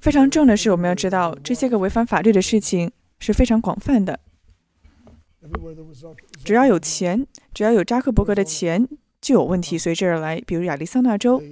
[0.00, 4.18] 非常重要的是我们要知道这些个违反法律的事情是非常广泛的。
[6.44, 8.88] 只要有钱只要有扎克伯格的钱
[9.20, 11.42] 就有问题随之而来比如亚利桑那州。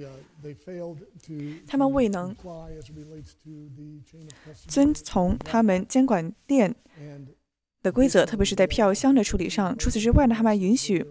[1.67, 2.35] 他们未能
[4.67, 6.73] 遵从他们监管链
[7.91, 9.77] 规则，特别是在票箱的处理上。
[9.77, 11.05] 除此之外呢，他们允许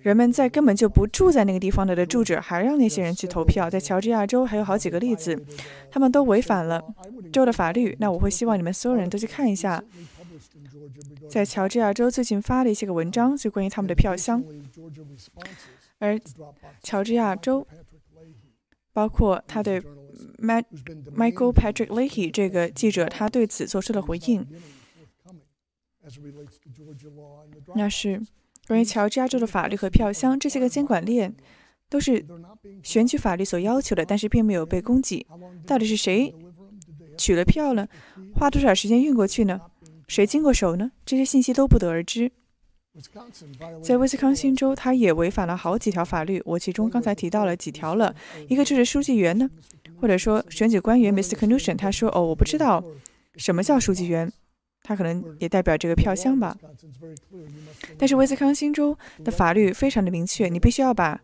[0.00, 3.68] 人们在根本就不住在那个地方的的住址，还让那些人去投票。
[3.68, 5.44] 在乔治亚州还有好几个例子，
[5.90, 6.82] 他们都违反了
[7.32, 7.96] 州的法律。
[7.98, 9.82] 那我会希望你们所有人都去看一下，
[11.28, 14.42] 在乔治亚州最近发的一些个文章，就关于他们的票箱。
[15.98, 16.18] 而
[16.82, 17.66] 乔治亚州
[18.92, 19.82] 包括他对
[20.40, 24.46] Michael Patrick Leahy 这个记者，他对此做出了回应。
[27.74, 28.20] 那是
[28.66, 31.34] 关于乔治亚州的法律和票箱这些个监管链，
[31.88, 32.24] 都是
[32.82, 35.26] 选举法律所要求的，但是并没有被供给。
[35.66, 36.34] 到底是谁
[37.16, 37.86] 取了票呢？
[38.34, 39.60] 花多少时间运过去呢？
[40.06, 40.92] 谁经过手呢？
[41.04, 42.30] 这些信息都不得而知。
[43.82, 48.14] 在威斯康星州，他也违反了好几条法律，我其中刚才提到了几条了。
[48.48, 49.48] 一个就是书记员呢，
[50.00, 51.36] 或者说选举官员 Mr.
[51.36, 52.82] Knudsen，他说：“哦，我不知道
[53.36, 54.32] 什么叫书记员，
[54.88, 56.56] 他可能也代表这个票箱吧。”
[57.98, 61.20] 但是威斯康星州的法律非常的明确，你必须要把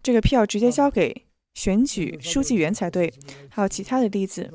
[0.00, 3.12] 这个票直接交给选举书记员才对。
[3.48, 4.48] 还有其他的例子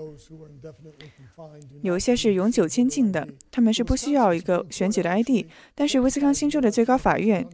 [1.82, 5.46] 有一些是永久监禁的，他们是不需要一个选举的 ID。
[5.76, 7.46] 但是威斯康星州的最高法院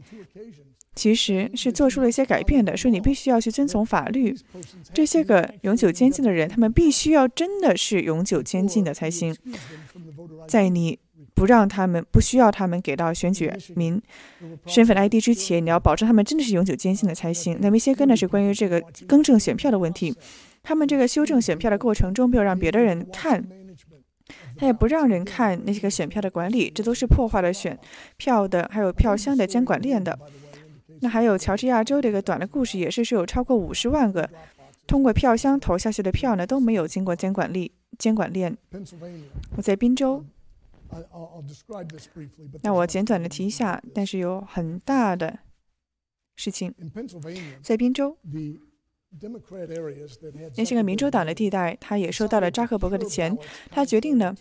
[0.98, 4.36] 其实是做出了一些改变的，说你必须要去遵从法律。
[4.92, 9.36] 这些个永久监禁的人，他们必须要真的是永久监禁的才行。
[10.48, 10.98] 在你
[11.36, 14.02] 不让他们不需要他们给到选举民
[14.66, 17.56] 身份 ID 之前，你要保证他们真的是永久监禁的才行。
[17.62, 20.16] 那么一些根呢是关于这个更正选票的问题，
[20.64, 23.48] 他们这个修正选票的过程中没有让别的人看，
[24.58, 27.78] 他也不让人看那些个选票的管理，这都是破坏了选
[28.18, 30.18] 票的还有票箱的监管链的。
[31.02, 34.30] 那还有乔治亚州这个短的故事也是是有超过五十万个
[34.86, 38.56] 通过票箱投下去的票呢都没有经过监管力监管链。
[39.56, 40.24] 我在滨州。
[42.64, 45.40] 那我简短的提一下但是有很大的
[46.36, 46.74] 事情。
[47.62, 48.18] 在滨州
[50.56, 53.36] 那些个民主党的地带，他也收到了扎克伯格的钱，
[53.72, 54.36] 他决定呢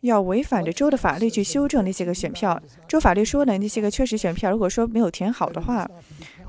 [0.00, 2.60] 要违反着州的法律去修正那些个选票。
[2.88, 5.88] 州法律说呢，那些个确实选票如果说没有填好的话，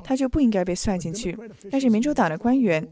[0.03, 1.38] 他就不应该被算进去。
[1.69, 2.88] 但是民主党的官员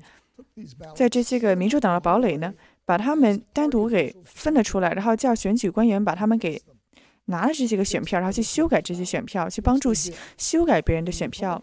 [0.95, 2.53] 在这些个民主党的堡垒呢，
[2.85, 6.61] 把他们单独给分了出来，然后叫选举官员把他们给
[7.30, 11.61] 拿了这些个选票，然后去修改这些选票，去帮助修修改别人的选票。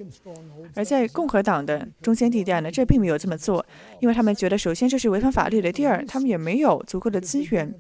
[0.75, 3.65] 而在共和党的中间地带呢，这并没有这么做，
[4.01, 7.73] 因为他们觉得，首先这是违反法律的，第二，他们也没有足够的资源，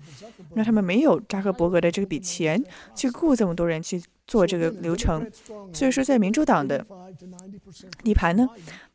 [0.54, 2.62] 那他们没有扎克伯格的这笔钱
[2.94, 5.24] 去雇这么多人去做这个流程。
[5.72, 6.84] 所以说，在民主党的
[8.02, 8.48] 底盘呢，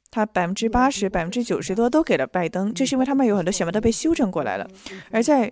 [0.10, 4.68] 他百分之八十、百分之九十多都给了拜登，这是因为他们有很多选票都被修正过来了。
[5.12, 5.52] 而在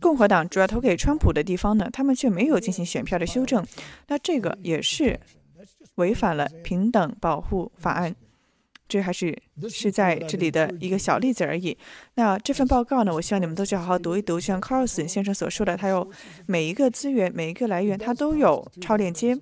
[0.00, 3.64] 共和党主要投给川普的地方呢，他们却没有进行选票的修正，
[4.08, 5.20] 那这个也是
[5.96, 8.14] 违反了平等保护法案。
[8.88, 11.78] 这还是是在这里的一个小例子而已。
[12.14, 14.34] 那这份报告呢，我希望你们都去好好读一读。
[14.34, 16.10] 就像 Carlson 先生所说的，他有
[16.46, 19.38] 每一个资源、每一个来源，他都有超链接。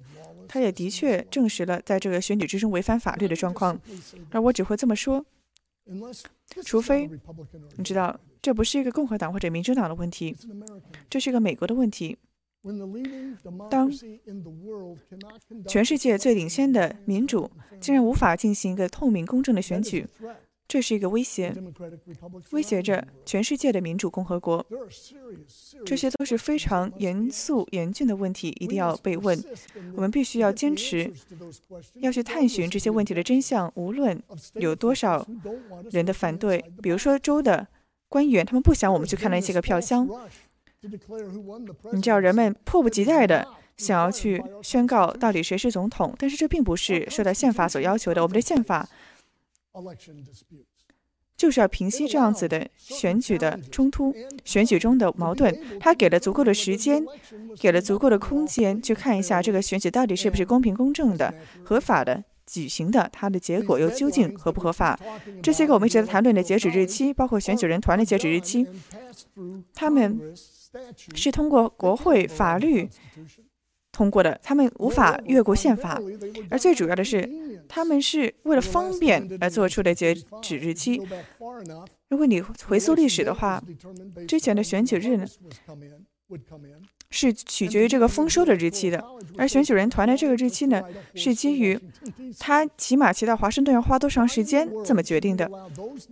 [0.46, 3.80] 他也的确证实了在这个选举之中违反法律的状况。
[4.30, 5.24] 而我只会这么说，
[6.62, 7.08] 除非
[7.76, 10.36] 你知道，这不是一个共和党或者民主党的问题，
[11.10, 12.16] 这是一个美国的问题。
[13.70, 13.90] 当
[15.66, 17.50] 全世界最领先的民主
[17.80, 20.06] 竟然无法进行一个透明公正的选举，
[20.66, 21.54] 这是一个威胁，
[22.50, 24.66] 威胁着全世界的民主共和国。
[25.86, 29.42] 这些都是非常严肃严峻的问题，一定要被问。
[29.94, 31.10] 我们必须要坚持，
[31.94, 34.20] 要去探寻这些问题的真相，无论
[34.54, 35.26] 有多少
[35.90, 36.62] 人的反对。
[36.82, 37.66] 比如说州的
[38.08, 40.08] 官员，他们不想我们去看那些个票箱。
[41.92, 48.22] 你知道，人们迫不及待的想要去宣告到底谁是总统，但是这并不是受到宪法所要求的。
[48.22, 48.88] 我们的宪法
[51.36, 54.14] 就是要平息这样子的选举的冲突、
[54.44, 55.78] 选举中的矛盾。
[55.78, 57.04] 他给了足够的时间，
[57.60, 64.98] 给了足够的空间，去看一下这个选举到底是不是公平、公正的、合法的举行的，它的结果又究竟合不合法？
[65.42, 68.66] 这些个我们一直在谈论的截止日期，包括选举人团的截止日期，
[69.74, 70.34] 他们
[71.14, 72.88] 是通过国会法律
[73.92, 76.00] 通过的，他们无法越过宪法。
[76.50, 77.28] 而最主要的是，
[77.68, 81.00] 他们是为了方便而做出的截止日期。
[82.08, 83.62] 如果你回溯历史的话，
[84.26, 85.26] 之前的选举日呢？
[87.10, 89.02] 是取决于这个丰收的日期的，
[89.36, 90.82] 而选举人团的这个日期呢，
[91.14, 91.78] 是基于
[92.38, 95.50] 他骑马骑到华盛顿要花多长时间这么决定的。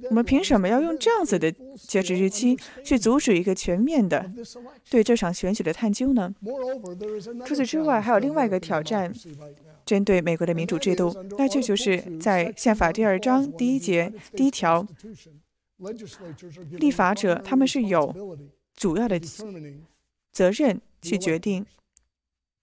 [0.08, 4.30] 我们凭什么要用这样子的截止日期去阻止一个全面的
[4.88, 6.34] 对这场选举的探究呢？
[7.44, 9.12] 除此之外，还有另外一个挑战，
[9.84, 14.86] 针对美国的民主制度，那这就是在宪法第二章第一节第一条，
[16.70, 18.38] 立法者他们是有
[18.74, 19.20] 主要的。
[20.32, 21.64] 责任去决定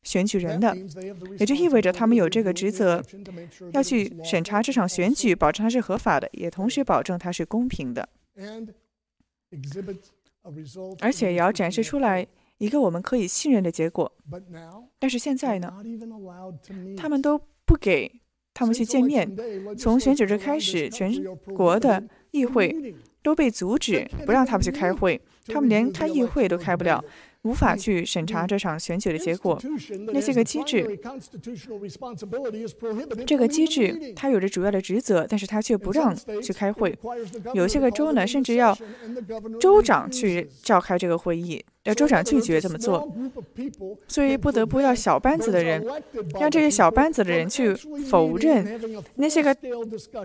[0.03, 0.75] 选举人的，
[1.39, 3.01] 也就意味着他们有这个职责，
[3.71, 8.09] 要去审查这场选举，保证它是合法的，也同时保证它是公平的，
[10.99, 14.11] 而且也要展示出来一个我们可以信任的结果。
[14.99, 15.73] 但是现在呢，
[16.97, 18.11] 他们都不给
[18.53, 19.29] 他们去见面。
[19.77, 21.11] 从选举日开始，全
[21.55, 27.01] 国的议会都被阻止，不让他们去开会，他们连开议会都开不了。
[27.43, 29.61] 无法去审查这场选举的结果，
[30.13, 30.97] 那些个机制，
[33.27, 36.97] 这个机制它有着主要的职责，但是它却不让去开会。
[37.53, 38.77] 有些个州呢，甚至要
[39.59, 43.11] 州长去召开这个会议，要州长拒绝这么做，
[44.07, 45.85] 所以不得不要小班子的人，
[46.39, 47.73] 让这些小班子的人去
[48.09, 49.53] 否认那些个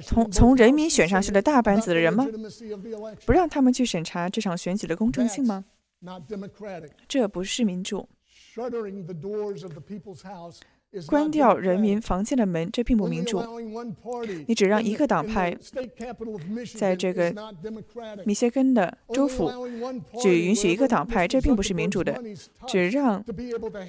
[0.03, 2.25] 从从人民选上去的大班子的人吗？
[3.27, 5.65] 不让他们去审查这场选举的公正性吗？
[7.07, 8.09] 这不是民主。
[11.07, 13.43] 关掉人民房间的门，这并不民主。
[14.47, 15.55] 你只让一个党派
[16.75, 17.31] 在这个
[18.25, 19.51] 密歇根的州府
[20.19, 22.19] 只允许一个党派，这并不是民主的。
[22.67, 23.23] 只让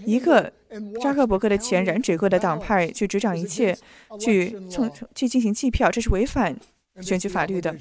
[0.06, 0.52] 一个
[1.02, 3.78] 扎克伯格的钱染指过的党派去执掌一切，
[4.20, 6.54] 去从去进行计票，这是违反
[7.00, 7.74] 选举法律的。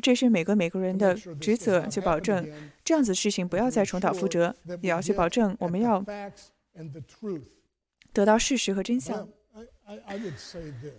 [0.00, 2.48] 这是每个美国人的职责，去保证
[2.84, 6.04] 这样子事情不要再重蹈覆辙，也要去保证我们要
[8.12, 9.28] 得到事实和真相。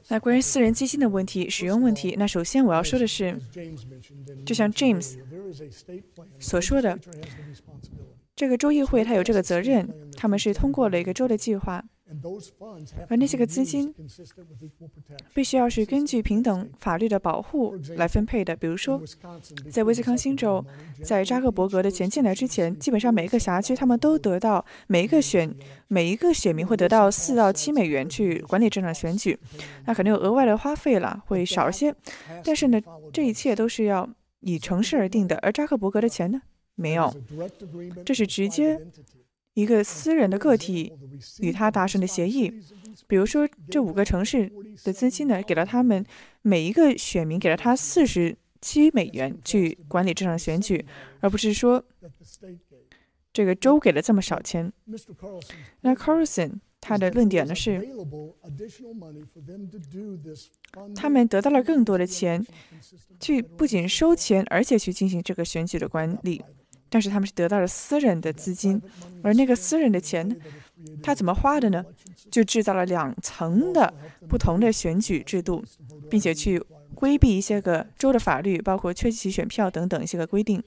[0.10, 3.36] 那关于私人基金的问题、使用问题，那首先我要说的是，
[4.46, 5.18] 就像 James
[6.40, 7.00] 所说的，
[8.36, 11.84] 这个州议会他有这个责任，他们是通过了一个州的计划。
[13.08, 13.94] 而那些个资金
[15.34, 18.56] 必须要是根据平等法律的保护来分配的。
[18.56, 19.02] 比如说，
[19.72, 20.64] 在威斯康星州，
[21.04, 25.54] 在扎克伯格的钱进来之前，基本上每一个辖区他们都得到每一个选
[25.88, 29.38] 每一个选民会得到四到七美元去管理这场选举。
[29.86, 31.94] 那肯定有额外的花费了，会少一些。
[32.44, 32.82] 但是呢，
[33.12, 34.10] 这一切都是要
[34.42, 35.36] 以城市而定的。
[35.38, 36.42] 而扎克伯格的钱呢，
[36.76, 37.14] 没有，
[38.06, 38.80] 这是直接。
[39.54, 40.92] 一个私人的个体
[41.40, 42.52] 与他达成的协议，
[43.08, 44.52] 比如说这五个城市
[44.84, 46.04] 的资金呢，给了他们
[46.42, 50.84] 每一个选民给了他四十七美元去管理这场选举，
[51.20, 51.84] 而不是说
[53.32, 54.72] 这个州给了这么少钱。
[55.82, 57.88] 那 Carlson 他的论点呢是，
[60.96, 62.44] 他们得到了更多的钱，
[63.20, 66.42] 去不仅收钱，而且去进行这个选举的管理。
[66.94, 68.80] 但是他们是得到了私人的资金，
[69.24, 70.36] 而那个私人的钱呢，
[71.02, 71.84] 他怎么花的呢？
[72.30, 73.92] 就制造了两层的
[74.30, 75.64] 不同的选举制度，
[76.08, 76.64] 并且去
[76.94, 80.62] 规避一些个州的法律，包括缺席选票等等一些个规定。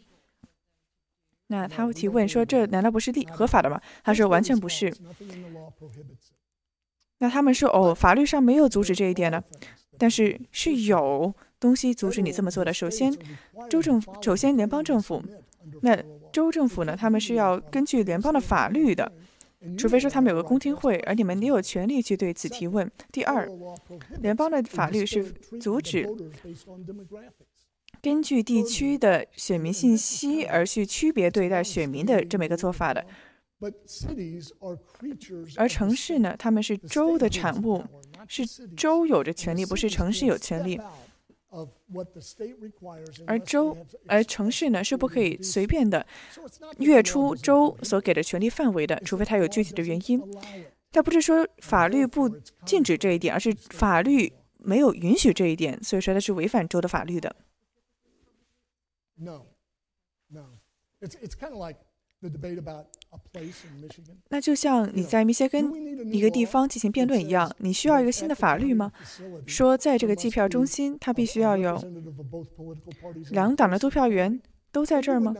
[1.47, 4.93] 那他会提问说：“这难道不是立合法的吗？”他说：“完全不是。”
[7.19, 9.41] 那他们说：“哦，法律上没有阻止这一点呢，
[9.97, 12.75] 但是是有东西阻止你这么做的。
[12.75, 13.17] 首先，
[13.71, 15.23] 州政府，首先联邦政府。”
[15.83, 16.01] 那
[16.37, 16.95] 州政府呢？
[16.95, 19.11] 他们是要根据联邦的法律的，
[19.79, 22.91] 除非说他们有个公听会，而你们也有权利去对此提问。
[23.11, 23.49] 第二，
[24.21, 25.25] 联邦的法律是
[25.59, 26.07] 阻止
[28.03, 33.03] 根据地区的选民信息而去区别对待选民的这么一个做法的。
[35.57, 36.37] 而城市呢？
[36.39, 37.83] 他们是州的产物，
[38.29, 38.45] 是
[38.77, 40.79] 州有着权利，不是城市有权利。
[43.27, 43.77] 而州
[44.07, 46.07] 而城市呢是不可以随便的
[46.79, 50.21] 越出州所给的权利范围的，除非它有具体的原因。
[50.93, 52.29] 它不是说法律不
[52.65, 57.37] 禁止这一点，而是法律没有允许这一点，所以说它是违反州的法律的。
[64.31, 65.71] 那就像你在密歇根
[66.13, 68.91] 一个地方进行辩论一样，你需要一个新的法律吗？
[69.47, 71.81] 说在这个计票中心，它必须要有
[73.31, 74.41] 两党的督票员
[74.73, 75.35] 都在这儿吗？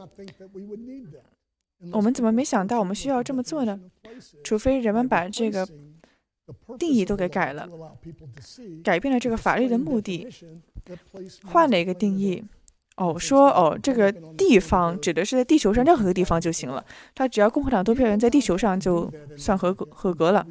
[1.93, 3.81] 我们怎么没想到我们需要这么做呢？
[4.45, 5.67] 除非人们把这个
[6.79, 7.69] 定义都给改了，
[8.85, 10.29] 改变了这个法律的目的，
[11.45, 12.45] 换了一个定义。
[12.97, 16.83] 哦，说哦，这个地方指的是在地球上任何一个地方就行了。
[17.15, 20.47] 他只要共和党投票员在地球上就算合格合格了。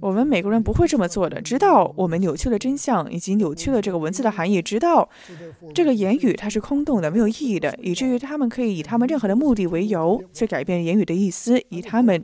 [0.00, 1.40] 我们美国人不会这么做的。
[1.42, 5.08] 直到我们扭曲了真相，以及扭曲了这个文字的含义，直到
[5.74, 12.22] 这个言语它是空洞的、没有意义的，以至于他们可以以他们任何的目的为由去改变言语的意思，以他们。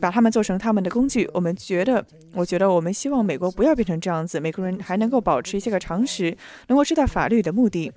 [0.00, 2.04] 把他们做成他们的工具，我们觉得，
[2.34, 6.36] 我觉得我们希望美国不要变成这样子，美国人还能够保持一些个常识，
[6.68, 7.92] 能够知道法律的目的。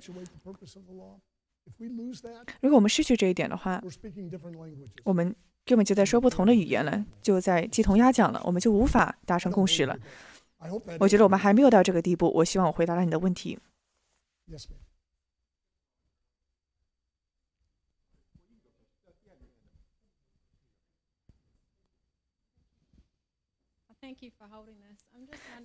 [2.60, 3.82] 如果我们失去这一点的话，
[5.04, 9.98] 我们根本就在说不同的语言了，就在鸡同鸭讲了，我们就无法达成共识了。
[10.98, 12.30] 我觉得我们还没有到这个地步。
[12.34, 13.58] 我希望我回答了你的问题。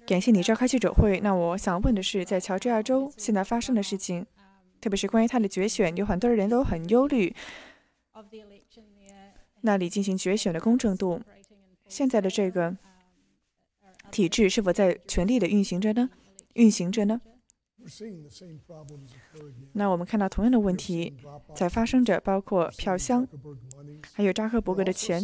[0.05, 1.19] 感谢你召开记者会。
[1.19, 4.25] 那我想问的是，在乔治亚州现在发生的事情，
[4.79, 7.35] 特别是关于他的决选，有很多人都很忧虑。
[9.61, 11.21] 那里进行决选的公正度，
[11.87, 12.77] 现在的这个
[14.11, 16.09] 体制是否在全力的运行着呢？
[16.53, 17.19] 运行着呢？
[19.73, 21.15] 那我们看到同样的问题
[21.53, 23.27] 在发生着，包括票箱，
[24.13, 25.21] 还有扎克伯格的钱。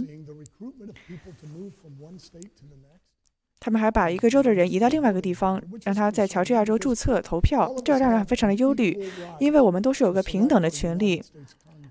[3.63, 8.97] 他们还把一个州的人移到另外一个地方，让他在乔治亚州注册投票，这让人非常的忧虑，
[9.39, 11.23] 因为我们都是有个平等的权利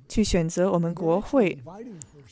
[0.09, 1.57] 去选择我们国会，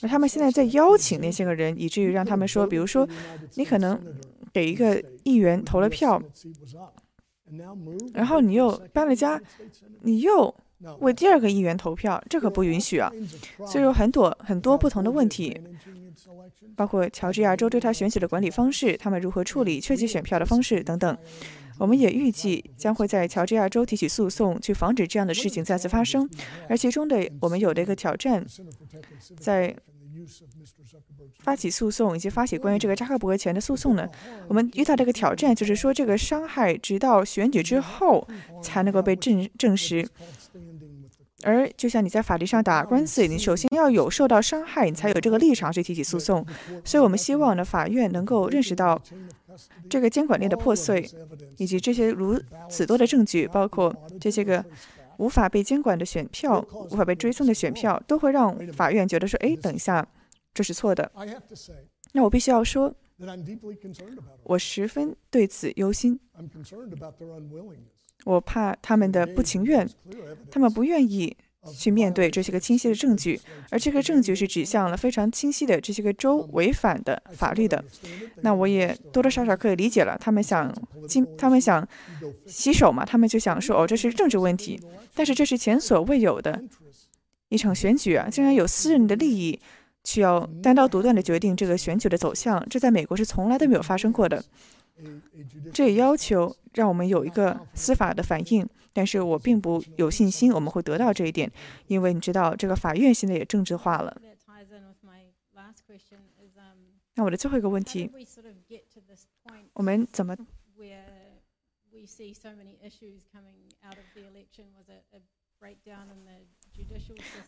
[0.02, 3.09] 而他们现在在邀请那些个人，以至于让他们说，比如说，
[3.55, 3.97] 你可能
[4.52, 6.20] 给一个议员投了票，
[8.12, 9.40] 然后你又搬了家，
[10.02, 10.52] 你又。
[11.00, 13.10] 为第二个议员投票，这可不允许啊！
[13.66, 15.60] 所以有很多很多不同的问题，
[16.76, 21.18] 包括乔治亚州对他选举的管理方式，他们如何处理确切选票的方式等等。
[21.78, 26.28] 我们也预计将会在乔治亚州提起诉讼，去防止这样的事情再次发生。
[26.68, 28.44] 而其中的我们有的一个挑战，
[29.38, 29.74] 在
[31.38, 34.09] 发起诉讼以及发起关于这个扎克伯格钱的诉讼呢，
[34.48, 38.26] 我们遇到这个挑战，就是说这个伤害直到选举之后
[38.60, 40.06] 才能够被证证实。
[41.44, 46.44] 而就像你在法律上打官司，你首先要有受到伤害，你才有这个立场去提起诉讼。
[46.85, 49.01] 所以，我们希望呢，法院能够认识到
[49.89, 51.09] 这个监管链的破碎，
[51.56, 54.65] 以及这些如此多的证据，包括这些个
[55.19, 60.06] 无法被监管的选票、无法被追踪的选票，都会让法院觉得说：“哎，等一下，
[60.52, 61.10] 这是错的。”
[62.12, 62.93] 那我必须要说，
[64.43, 66.19] 我十分对此忧心。
[68.24, 69.88] 我怕他们的不情愿，
[70.50, 71.36] 他们不愿意
[71.76, 73.40] 去面对这些个清晰的证据，
[73.70, 77.82] 而这个证据是指向了非常清晰的这些个州违反的法律的。
[78.42, 80.72] 那我也多多少少可以理解了，他们想
[81.08, 81.86] 今他们想
[82.46, 84.80] 洗手嘛，他们就想说哦，这是政治问题。
[85.14, 86.62] 但是这是前所未有的
[87.48, 89.58] 一场选举啊，竟然有私人的利益
[90.04, 94.42] 需要单刀独断的决定这个选举的走向，这在美国是从来都没有发生过的。
[95.72, 101.50] 这要求让我们有一个司法的反应，但是我并不有信心我们会得到这一点，
[101.86, 104.20] 因为你知道，这个法院现在也政治化了。
[107.14, 108.10] 那我的最后一个问题，
[109.72, 110.36] 我们怎么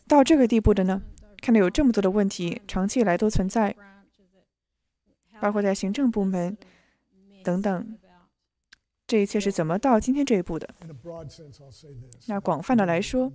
[0.07, 1.01] 到这个地步的呢？
[1.41, 3.75] 看到有这么多的问题，长期以来都存在，
[5.41, 6.57] 包括在行政部门。
[7.43, 7.97] 等等，
[9.07, 10.67] 这一切是怎么到今天这一步的？
[12.27, 13.31] 那广泛的来说，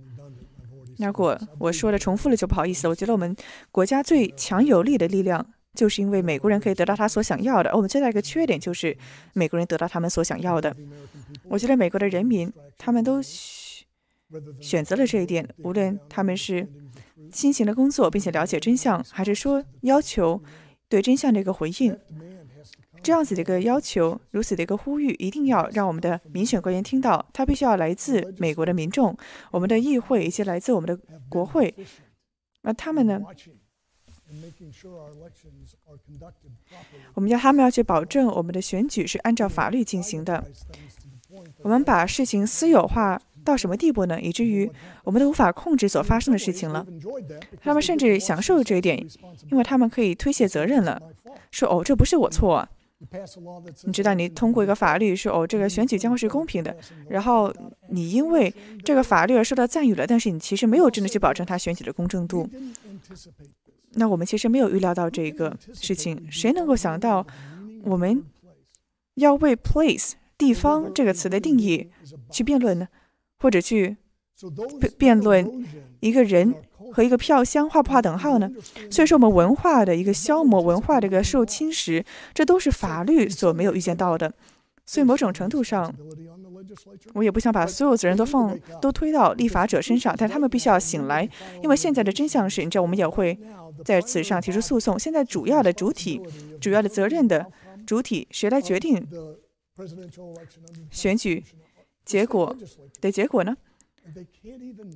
[0.97, 2.87] 如果我说的重复了就不好意思。
[2.87, 3.35] 我觉得我们
[3.71, 7.69] 国家最强有力的力量，就是因为美国人可以得到他所想要的。
[7.75, 8.97] 我们最大一个缺点就是
[9.33, 10.75] 美国人得到他们所想要的。
[11.43, 13.21] 我觉得美国的人民他们都
[14.59, 16.67] 选择了这一点，无论他们是
[17.31, 20.41] 辛勤的工作并且了解真相，还是说要求
[20.89, 21.97] 对真相的一个回应。
[23.03, 27.25] 这样子的一个要求，如此的一个呼吁，一定要让我们的民选官员听到。
[27.33, 29.15] 他必须要来自美国的民众，
[29.51, 30.97] 我们的议会以及来自我们的
[31.29, 31.73] 国会。
[32.61, 33.21] 那他们呢？
[37.13, 40.43] 我们要他们要去保证我们的选举是按照法律进行的。
[41.59, 44.19] 我们把事情私有化到什么地步呢？
[44.19, 44.69] 以至于
[45.03, 46.85] 我们都无法控制所发生的事情了。
[47.61, 48.97] 他们甚至享受这一点，
[49.49, 51.01] 因为他们可以推卸责任了，
[51.51, 52.67] 说：“哦，这不是我错。”
[53.83, 56.75] 你知道，你通过一个法律说：“哦，这个选举将会是公平的。”
[57.09, 57.53] 然后
[57.89, 58.51] 你因为
[58.83, 62.49] 这个法律而受到赞誉了，但是你其实没有真的去保证他选举的公正度。
[63.91, 67.25] 那我们其实没有预料到这个事情，谁能够想到
[67.83, 68.23] 我们
[69.15, 71.89] 要为 “place” 地方这个词的定义
[72.31, 72.87] 去辩论呢？
[73.39, 73.97] 或者去
[74.97, 75.65] 辩论
[75.99, 76.53] 一个人
[76.91, 78.49] 和一个票箱画不画等号呢？
[78.89, 82.03] 所以说，我们文化的一个消磨，文化的一个受侵蚀，
[82.33, 84.33] 这都是法律所没有预见到的。
[84.85, 85.93] 所以，某种程度上，
[87.13, 91.29] 我也不想把所有责任都放都推到立法者身上，但他们必须要醒来，
[91.61, 93.37] 因为现在的真相是，你知道，我们也会
[93.83, 94.97] 在此上提出诉讼。
[94.97, 96.21] 现在主要的主体、
[96.61, 97.45] 主要的责任的
[97.85, 99.05] 主体，谁来决定
[100.89, 101.43] 选举？
[102.05, 102.55] 结果
[103.01, 103.57] 的结果呢？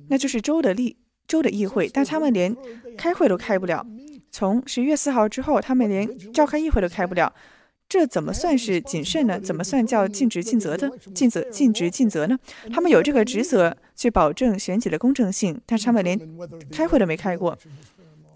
[0.08, 0.96] 那就是州的立
[1.26, 2.54] 州的议会，但他们连
[2.96, 3.86] 开会都开不了。
[4.30, 7.32] 从十一月四号之后，他们连召开议会都开不了。
[7.88, 9.38] 这怎么算是谨慎呢？
[9.38, 12.38] 怎么算叫尽职尽责的尽责尽职尽责呢？
[12.72, 16.18] 他们有这个职责去保证选举的公正性，但是他们连
[16.70, 17.58] 开会都没开过，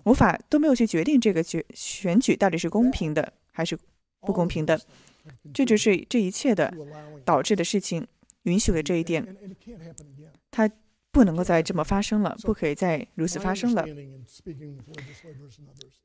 [0.05, 3.79] 无法都没有去决定这个决选举到底是公平的还是
[4.21, 4.79] 不公平的。
[5.55, 6.73] 这就是这一切的
[7.25, 8.07] 导致的事情。
[8.43, 9.27] 允许了这一点，
[10.53, 10.71] 它
[11.17, 13.83] 不能够再这么发生了，不可以再如此发生了。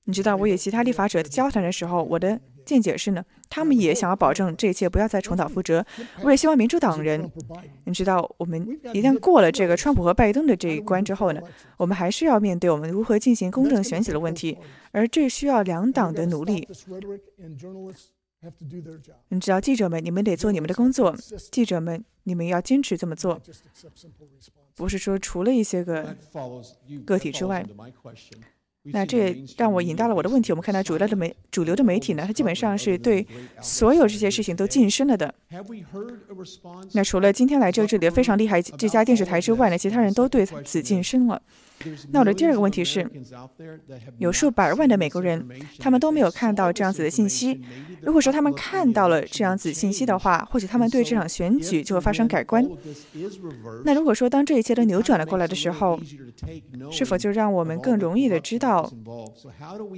[0.05, 5.85] 你知道，我与其他立法者交谈的时候，我的见解是呢，他们也想要保证这一切不要再重蹈覆辙。
[6.23, 7.29] 我也希望民主党人，
[7.83, 11.41] 你知道，我们一旦过了这个川普和拜登的这一关之后呢，
[11.75, 14.57] 我们还是要面对我们如何进行公正选举的问题，
[14.93, 16.65] 而这需要两党的努力。
[19.27, 21.13] 你知道，记者们，你们得做你们的工作。
[21.51, 23.41] 记者们，你们要坚持这么做，
[24.81, 26.15] 不是说除了一些个
[27.05, 27.65] 个体之外。
[28.83, 30.51] 那这也让我引到了我的问题。
[30.51, 33.23] 我们看到主流的媒主流的媒体呢，它基本上是对
[33.61, 35.31] 所有这些事情都晋升了的。
[36.93, 41.39] 那除了今天来这这里的非常厉害这家电视台之外呢，其他人都对此晋升了。
[42.11, 43.09] 那我的第二个问题是，
[44.17, 45.47] 有数百万的美国人，
[45.79, 47.61] 他们都没有看到这样子的信息。
[48.01, 52.67] 如果说他们看到了这样子信息的话，或许他们对这场选举就会发生改观。
[53.85, 55.99] 那如果说当这一切都扭转了过来的时候，
[56.91, 58.91] 是否就让我们更容易的知道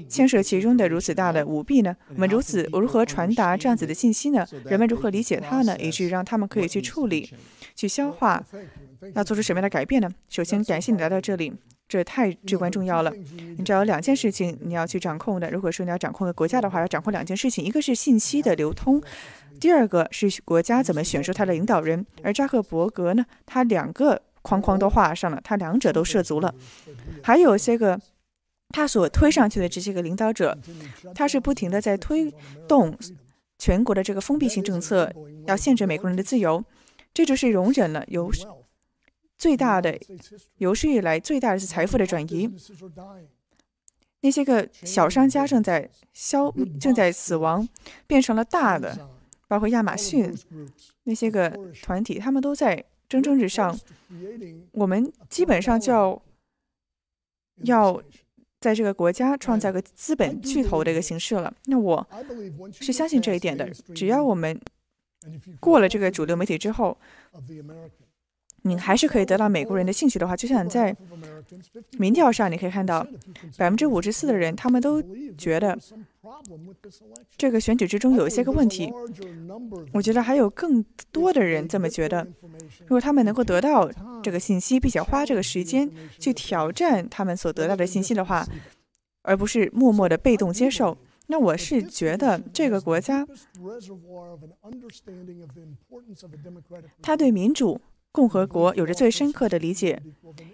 [0.07, 1.95] 牵涉其中的如此大的舞弊呢？
[2.09, 4.45] 我们如此如何传达这样子的信息呢？
[4.65, 5.77] 人们如何理解它呢？
[5.79, 7.29] 以至于让他们可以去处理、
[7.75, 8.43] 去消化，
[9.15, 10.09] 要做出什么样的改变呢？
[10.29, 11.53] 首先，感谢你来到这里。
[11.93, 13.13] 这太至关重要了。
[13.55, 15.51] 你只要有两件事情你要去掌控的。
[15.51, 18.99] 如果说你要掌控个国家的话，要掌控两件事情：一个是信息的流通，
[19.59, 22.03] 第二个是国家怎么选出他的领导人。
[22.23, 26.51] 而扎克伯格呢，他两个框框都画上了，他两者都涉足了。
[27.21, 28.01] 还有些个
[28.69, 30.57] 他所推上去的这些个领导者，
[31.13, 32.33] 他是不停的在推
[32.67, 32.97] 动
[33.59, 35.13] 全国的这个封闭性政策，
[35.45, 36.63] 要限制美国人的自由。
[37.13, 38.31] 这就是容忍了有。
[39.43, 39.99] 最大的
[40.55, 42.49] 有史以来最大的财富的转移，
[44.21, 46.49] 那些个小商家正在消
[46.79, 47.67] 正在死亡，
[48.07, 49.09] 变成了大的，
[49.49, 50.33] 包括亚马逊
[51.03, 51.49] 那些个
[51.81, 53.77] 团体，他们都在蒸蒸日上。
[54.71, 56.21] 我们基本上就要
[57.63, 58.01] 要
[58.61, 61.53] 在这个国家创造个资本巨头的一个形式了。
[61.65, 62.07] 那我
[62.71, 63.69] 是相信这一点的。
[63.93, 64.57] 只要我们
[65.59, 66.97] 过了这个主流媒体之后。
[68.65, 70.95] 你还是可以得到美国人的兴趣的话，就像在
[71.97, 73.05] 民调上，你可以看到
[73.57, 75.03] 百分之五十四的人，他们都
[75.37, 75.77] 觉得
[77.37, 78.91] 这个选举之中有一些个问题。
[79.91, 80.81] 我觉得还有更
[81.11, 82.25] 多的人这么觉得。
[82.83, 83.91] 如果他们能够得到
[84.23, 88.47] 这个信息，并且花这个时间去挑战他们所得到的信息的话，
[89.23, 93.27] 而不是默默的被动接受，那我是觉得这个国家，
[97.01, 97.81] 他对民主。
[98.13, 99.99] 共和国有着最深刻的理解，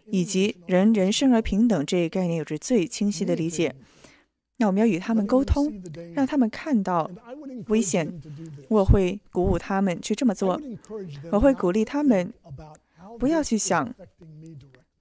[0.06, 3.76] 以及人人生而平等这一概念有着最清晰的理解。
[4.56, 5.70] 那我们要与他们沟通，
[6.14, 7.12] 让他们看到
[7.68, 8.22] 危险。
[8.70, 10.60] 我会鼓舞他们去这么做，
[11.34, 12.34] 我会鼓励他们
[13.20, 13.94] 不要去想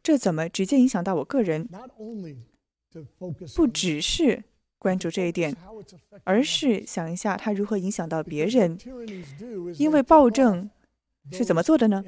[0.02, 1.68] 这怎么直接影响到我个人，
[3.54, 4.42] 不只是
[4.80, 5.56] 关注这一点，
[6.24, 8.76] 而是想一下它如何影响到别人，
[9.76, 10.68] 因为暴政。
[11.30, 12.02] 是怎么做的呢？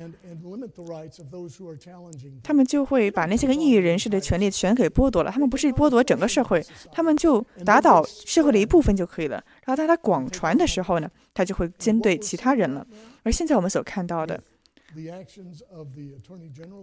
[2.43, 5.31] 他们就会把那些个异议人士的权利全给剥夺了。
[5.31, 9.43] 他们不是剥夺整个社会，他们就打倒社会的一部分就可以了。
[9.65, 12.87] 然后当他广传的时候呢，他就会针对其他人了。
[13.23, 14.43] 而现在我们所看到的，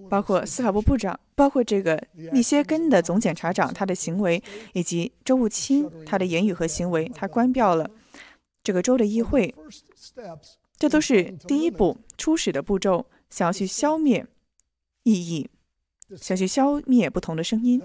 [0.09, 2.01] 包括司法部部长，包括这个
[2.31, 4.41] 密歇根的总检察长他的行为，
[4.73, 7.89] 以及周务卿他的言语和行为，他关掉了
[8.63, 9.53] 这个州的议会，
[10.77, 14.25] 这都是第一步初始的步骤，想要去消灭
[15.03, 15.49] 异议，
[16.15, 17.81] 想去消灭不同的声音。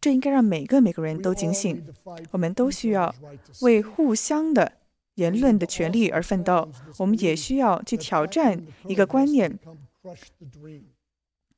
[0.00, 1.84] 这应该让每个美国人都警醒，
[2.30, 3.14] 我们都需要
[3.62, 4.72] 为互相的
[5.14, 6.68] 言论的权利而奋斗。
[6.98, 9.58] 我们也需要去挑战一个观念，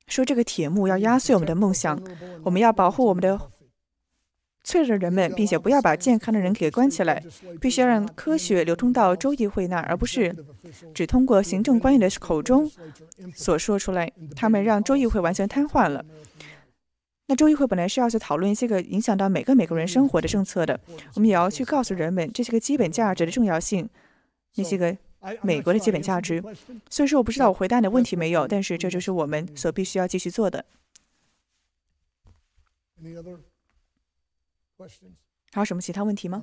[0.07, 2.01] 说这个铁幕要压碎我们的梦想。
[2.45, 3.39] 我们要保护我们的
[4.69, 7.25] 脆弱的人们，并且不要把健康的人给关起来。
[7.59, 10.37] 必须要让科学流通到州议会那儿，而不是
[10.93, 12.71] 只通过行政官员的口中
[13.35, 14.13] 所说出来。
[14.37, 16.05] 他们让州议会完全瘫痪了。
[17.29, 20.79] 那州议会本来是要去讨论一些个影响到每个美国人生活的政策的，
[21.15, 23.89] 我们也要去告诉人们这些个基本价值的重要性，
[24.57, 24.95] 那些个
[25.41, 26.45] 美国的基本价值。
[26.91, 30.67] 所以说，我不知道我回答你的问题没有，但是这就是我们所必须要继续做的。
[35.53, 36.43] 还有什么其他问题吗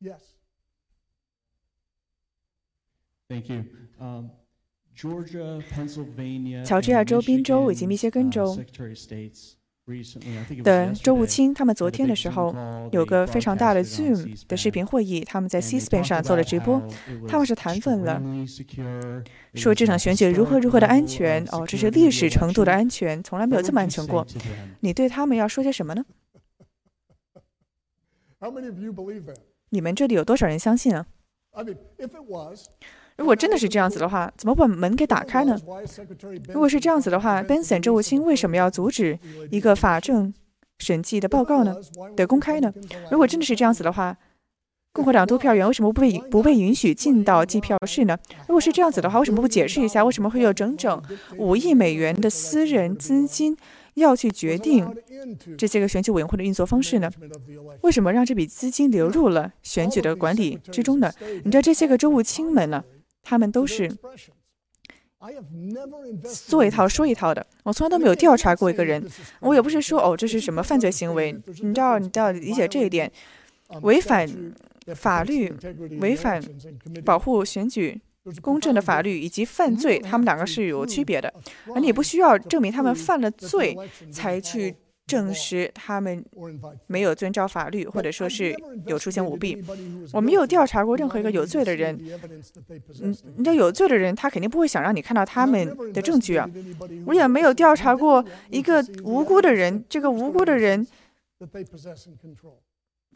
[0.00, 0.20] ？Yes.
[3.28, 3.64] Thank you.
[3.98, 4.30] Um,
[4.96, 6.64] Georgia, Pennsylvania.
[6.64, 8.58] 乔治亚州、宾州以及密歇根州。
[10.62, 12.54] 的周务卿，他们昨天的时候
[12.92, 16.80] 有个非常大的 Zoom 的视频会议，他们在 C-SPAN 上做了直播，
[17.26, 18.22] 他们是谈论了，
[19.54, 24.24] 说这场选举如何如何的安全哦，这是历史程度的安全，从来没有这么安全过。
[24.78, 26.04] 你对他们要说些什么呢？
[29.68, 31.06] 你们这里有多少人相信啊？
[33.16, 35.58] 如果真的是这样子的话，怎么把门给打开呢？
[36.48, 39.18] 如果是这样子的话，Benson 周务卿为什么要阻止
[39.50, 40.32] 一个法政
[40.78, 41.76] 审计的报告呢？
[42.16, 42.72] 的公开呢？
[43.10, 44.16] 如果真的是这样子的话，
[44.94, 48.18] 共和党投票员为什么不被不被允许进到计票室呢？
[48.48, 51.02] 如果是这样子的话，为什么不解释一下为什么会有整整
[51.36, 53.54] 五亿美元的私人资金
[53.94, 54.86] 要去决定
[55.58, 57.10] 这些个选举委员会的运作方式呢？
[57.82, 61.12] 为什么让这笔资金流入了选举的管理之中呢？
[61.44, 62.84] 你知道这些个州务卿们呢？
[63.22, 63.90] 他们都是
[66.46, 67.46] 做一套说一套的。
[67.64, 69.06] 我从来都没有调查过一个人，
[69.40, 71.36] 我也不是说哦这是什么犯罪行为。
[71.62, 73.12] 你知道，你都要理解这一点，
[73.82, 74.26] 违反
[74.94, 75.52] 法律、
[76.00, 76.42] 违反
[77.04, 78.00] 保护选举
[78.40, 81.32] 公正的法律以及犯罪，他们两个是有区别的。
[81.74, 83.76] 而你不需要证明他们犯了罪
[84.12, 84.76] 才去。
[85.06, 86.24] 证实他们
[86.86, 88.54] 没有遵照法律，或者说是
[88.86, 89.60] 有出现舞弊。
[90.12, 91.98] 我没有调查过任何一个有罪的人。
[93.02, 96.48] 嗯，你知道有罪的人，他肯定不会想让你看到他们的证据啊。
[97.06, 100.86] 我也没有调查过一个无辜的人，这个无辜的人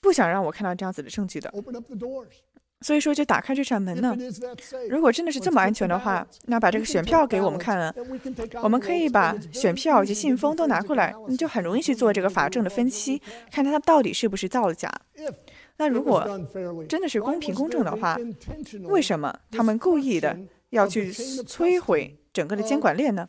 [0.01, 1.55] 不想让我看到这样子的证据的。
[2.81, 4.15] 所以说，就打开这扇门呢。
[4.91, 7.95] 如果真的是这么安全的话，那把这个选票给我们看了，
[8.63, 14.93] 我们可以把选票以及信封都拿过来，你就很容易去做这个法证的分析，看它到底是不是造假。
[15.77, 16.29] 那如果
[16.89, 18.19] 真的是公平公正的话，
[18.83, 20.39] 为什么他们故意的
[20.71, 22.17] 要去摧毁？
[22.35, 23.29] 整个的监管链呢，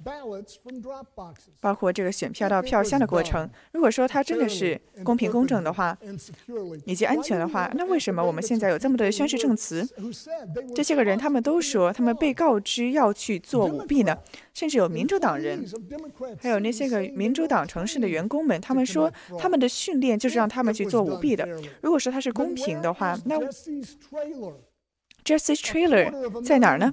[1.61, 3.47] 包括这个选票到票箱的过程。
[3.71, 5.95] 如果说它真的是公平公正的话，
[6.85, 9.87] 以及安全的话，那为什么我们现在有这么多的宣誓证词？
[10.73, 14.17] 这些个人他们都说他们被告知要去做舞弊呢？
[14.55, 15.63] 甚至有民主党人，
[16.41, 21.47] 还有那些个民主党城市的员工们，他们说他们的训练就是让他们去做舞弊的。
[21.81, 23.37] 如果说它是公平的话，那
[25.23, 26.91] Jesse Trailer 在哪儿呢？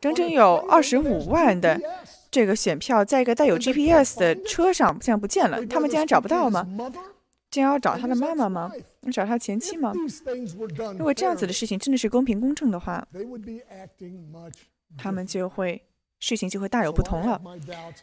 [0.00, 1.80] 整整有二十五万的
[2.30, 5.64] 这个选票，在一个带有 GPS 的车上，竟然不见了。
[5.66, 6.66] 他们竟然找不到吗？
[7.50, 8.70] 竟然要找他的妈妈吗？
[9.12, 9.92] 找他前妻吗？
[10.98, 13.06] 如果这样子的事情真的是公平公正的话，
[14.96, 15.82] 他们就会。
[16.20, 17.40] 事情就会大有不同了。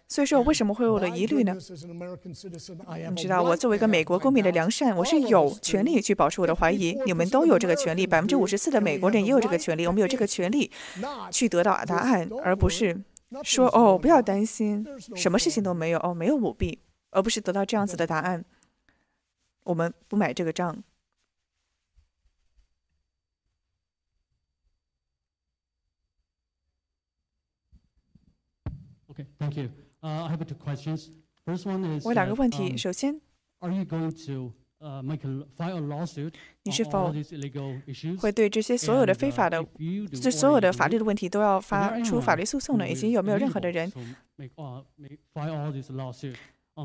[0.07, 1.53] 所以说，我为什么会有了疑虑呢？
[1.53, 6.97] 你知道，我作为一个美国公民的良善，我是有权利去保持我的怀疑。
[7.05, 9.85] 你们都有这个权利，百分之五十四的美国人也有这个权利。
[9.85, 10.71] 我们有这个权利
[11.29, 12.99] 去得到答案，而不是
[13.43, 14.85] 说哦，不要担心，
[15.15, 16.79] 什么事情都没有，哦，没有舞弊，
[17.11, 18.45] 而不是得到这样子的答案。
[19.63, 20.83] 我们不买这个账。
[29.15, 29.69] Okay, thank you.
[30.03, 31.09] Uh, I have two questions.
[31.45, 32.05] First one is.
[32.05, 32.75] 我有两个问题。
[32.75, 33.21] 首先
[33.59, 36.33] ，Are you going to uh make a file a lawsuit?
[36.63, 37.13] 你是否
[38.19, 39.65] 会对这些所有的非法的、
[40.21, 42.89] 这所有的法律的问题都要发出法律诉讼呢？
[42.89, 43.89] 以及有没有任何的人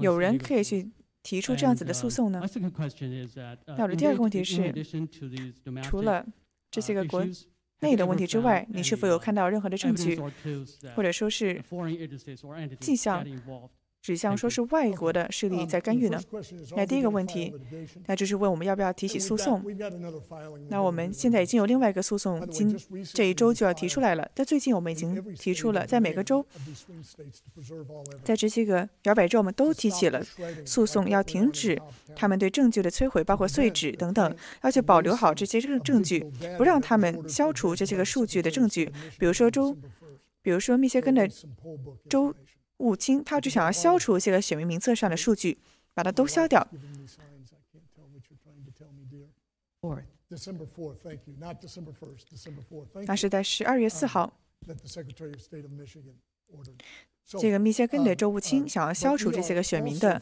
[0.01, 0.89] 有人可以去
[1.25, 2.41] 提出这样子的诉讼呢？
[3.67, 4.73] 那我的第二个问题是，
[5.83, 6.25] 除了
[6.71, 7.27] 这些个国
[7.81, 10.17] 内的问题之外你是否有看到任何的证据
[10.95, 11.63] 或者说是
[12.81, 13.25] 迹象
[14.03, 16.19] 指向说是外国的势力在干预呢？
[16.75, 17.53] 那第一个问题，
[18.07, 19.63] 那就是问我们要不要提起诉讼。
[20.69, 22.75] 那我们现在已经有另外一个诉讼，今
[23.13, 24.27] 这一周就要提出来了。
[24.35, 26.45] 但最近，我们已经提出了，在每个州，
[28.25, 30.23] 在这些个摇摆州，我们都提起了
[30.65, 31.79] 诉讼，要停止
[32.17, 36.25] 他们对证据的摧毁，包括碎纸等等，要去保留好这些证证据，
[36.57, 38.91] 不让他们消除这些个数据的证据。
[39.19, 39.77] 比如说州，
[40.41, 41.29] 比如说密歇根的
[42.09, 42.35] 州。
[42.81, 45.59] 务清，他只想要消除这个选民名册上的数据，
[45.95, 46.67] 把它都消掉。
[53.07, 54.33] 那是在十二月四号，
[57.39, 60.21] 这个密歇根的州务卿想要消除这些个选民的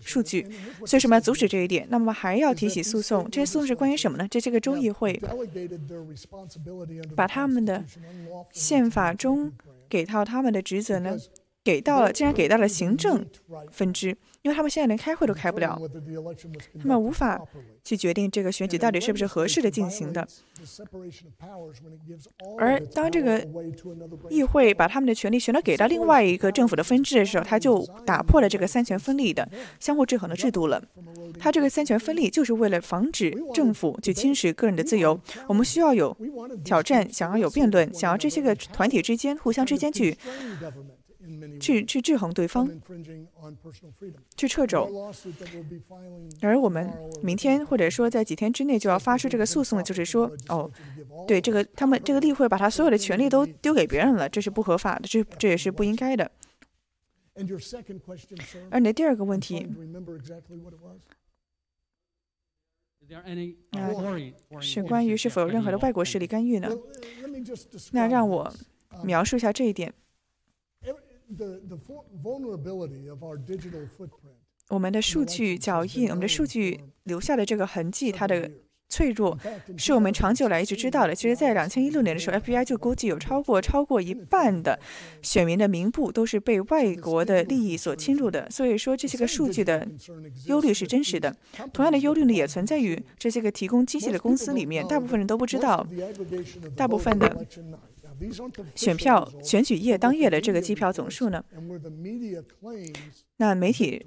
[0.00, 0.42] 数据，
[0.86, 1.86] 所以说我们要阻止这一点。
[1.90, 4.26] 那么还要提起诉讼，这些诉讼是关于什么呢？
[4.28, 5.20] 这些个州议会
[7.16, 7.84] 把他们的
[8.52, 9.52] 宪法中
[9.88, 11.16] 给到他们的职责呢？
[11.66, 13.26] 给到了，竟然给到了行政
[13.72, 15.76] 分支，因为他们现在连开会都开不了，
[16.80, 17.42] 他们无法
[17.82, 20.24] 去决定这个选举到底是不是合适的进行的。
[22.56, 23.44] 而当这个
[24.30, 29.48] 议会把他们的权利全都给到另外一个政府的分支的时候，他就打破了这个三权分立的
[29.80, 30.80] 相互制衡的制度了。
[31.40, 35.20] 他这个三权分立就是为了防止政府去侵蚀个人的自由。
[35.48, 36.16] 我们需要有
[36.64, 40.16] 挑战，想要有辩论，想要这些个团体之间互相之间去。
[41.60, 42.68] 去去制衡对方，
[44.36, 44.88] 去掣肘。
[46.40, 46.92] 而我们
[47.22, 50.70] 明天或者说在几天之内就要发出这个诉讼，就是说，哦，
[51.26, 56.30] 对这个他们这个例会把他所有的权利都丢给别人了，这是不合法的，这这也是不应该的。
[58.70, 59.66] 而你的第二个问题，
[64.60, 66.68] 是关于是否有任何的外国势力干预呢？
[67.92, 68.52] 那让我
[69.04, 69.92] 描述一下这一点。
[74.68, 78.50] 我们的数据脚印，我们的数据留下的这个痕迹，它的
[78.88, 79.36] 脆弱，
[79.76, 81.14] 是我们长久来一直知道的。
[81.14, 84.78] 其实，在两千一六年的时候，FBI 就估计有超过超过一半的
[85.22, 88.48] 选民的名簿都是被外国的利益所侵入的。
[88.48, 89.86] 所以说，这些个数据的
[90.46, 91.34] 忧虑是真实的。
[91.72, 94.86] 同样的忧虑呢，也存在于这些个提供机器的公司里面。
[94.86, 95.84] 大部分人都不知道，
[96.76, 97.46] 大部分的。
[98.74, 101.44] 选票选举夜当夜的这个机票总数呢？
[103.36, 104.04] 那媒体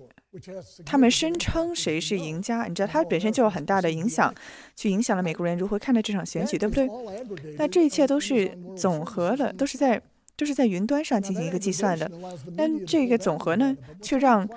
[0.85, 2.65] 他们声称谁是赢家？
[2.65, 4.33] 你知道，它本身就有很大的影响，
[4.75, 6.87] 去影响了美国人如何看待这场选举，对不对？
[7.57, 10.01] 那这一切都是总和了，都是在
[10.35, 12.09] 都是在云端上进行一个计算的。
[12.55, 14.47] 但这个总和呢，却让。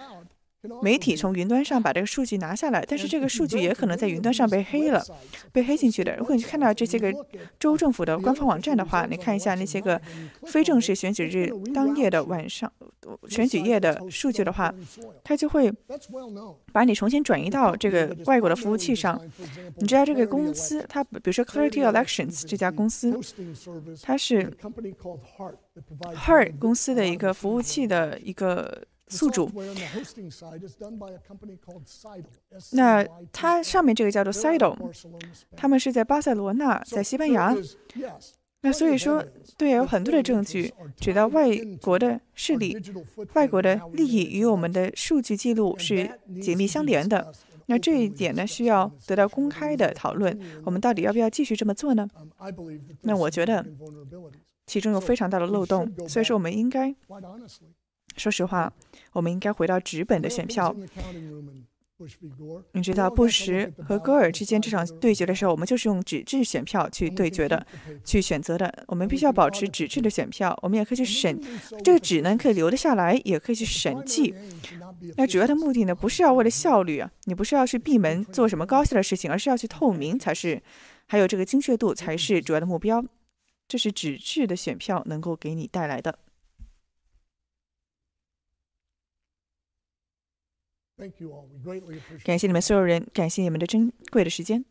[0.81, 5.05] 媒体从云端上把这个数据拿下来，但是这个数据也可能在云端上被黑了，
[5.51, 6.15] 被黑进去的。
[6.17, 7.13] 如果你去看到这些个
[7.59, 10.01] 州政府的官方网站的话，你看一下那些个
[10.47, 12.73] 非正式选举日当夜的晚上
[13.29, 14.73] 选举夜的数据的话，
[15.25, 15.73] 它就会
[16.73, 19.21] 把你重新转移到这个外国的服务器上。
[19.79, 23.19] 你知道这个公司，它比如说 Clarity Elections 这家公司，
[24.01, 24.57] 它是
[26.15, 28.85] Heart 公司的一个服务器的一个。
[29.13, 29.51] 宿主，
[32.73, 34.77] 那它上面这个叫做 Sido，
[35.57, 37.55] 他们是在巴塞罗那，在西班牙。
[38.65, 39.25] 那所以说，
[39.57, 41.51] 对，有很多的证据指到外
[41.83, 42.77] 国的势力、
[43.35, 46.09] 外国的利益与我们的数据记录是
[46.41, 47.33] 紧密相连的。
[47.67, 50.39] 那这一点呢，需要得到公开的讨论。
[50.65, 52.09] 我们到底要不要继续这么做呢？
[53.03, 53.67] 那我觉得
[54.67, 56.95] 其中有非常大的漏洞，所以说我们应该。
[58.17, 58.73] 说实话，
[59.13, 60.75] 我们应该回到纸本的选票。
[62.73, 67.65] 你知道，布什和戈尔之间这场对决的时候，我们就是用纸质选票去对决的，
[68.05, 68.85] 去选择的。
[68.89, 71.41] 我们必须要保持纸质的选票，我们也可以去审
[71.85, 74.35] 这个纸呢，可以留得下来，也可以去审计。
[75.17, 80.61] 那主要的目的呢，不是要为了效率啊，你不是要去闭门做什么高效的事情，而是要去透明才是，
[81.07, 83.05] 还有这个精确度才是主要的目标。
[83.69, 86.19] 这是纸质的选票能够给你带来的。
[92.25, 94.65] 感谢你们所有人，感谢你们的珍贵的时间。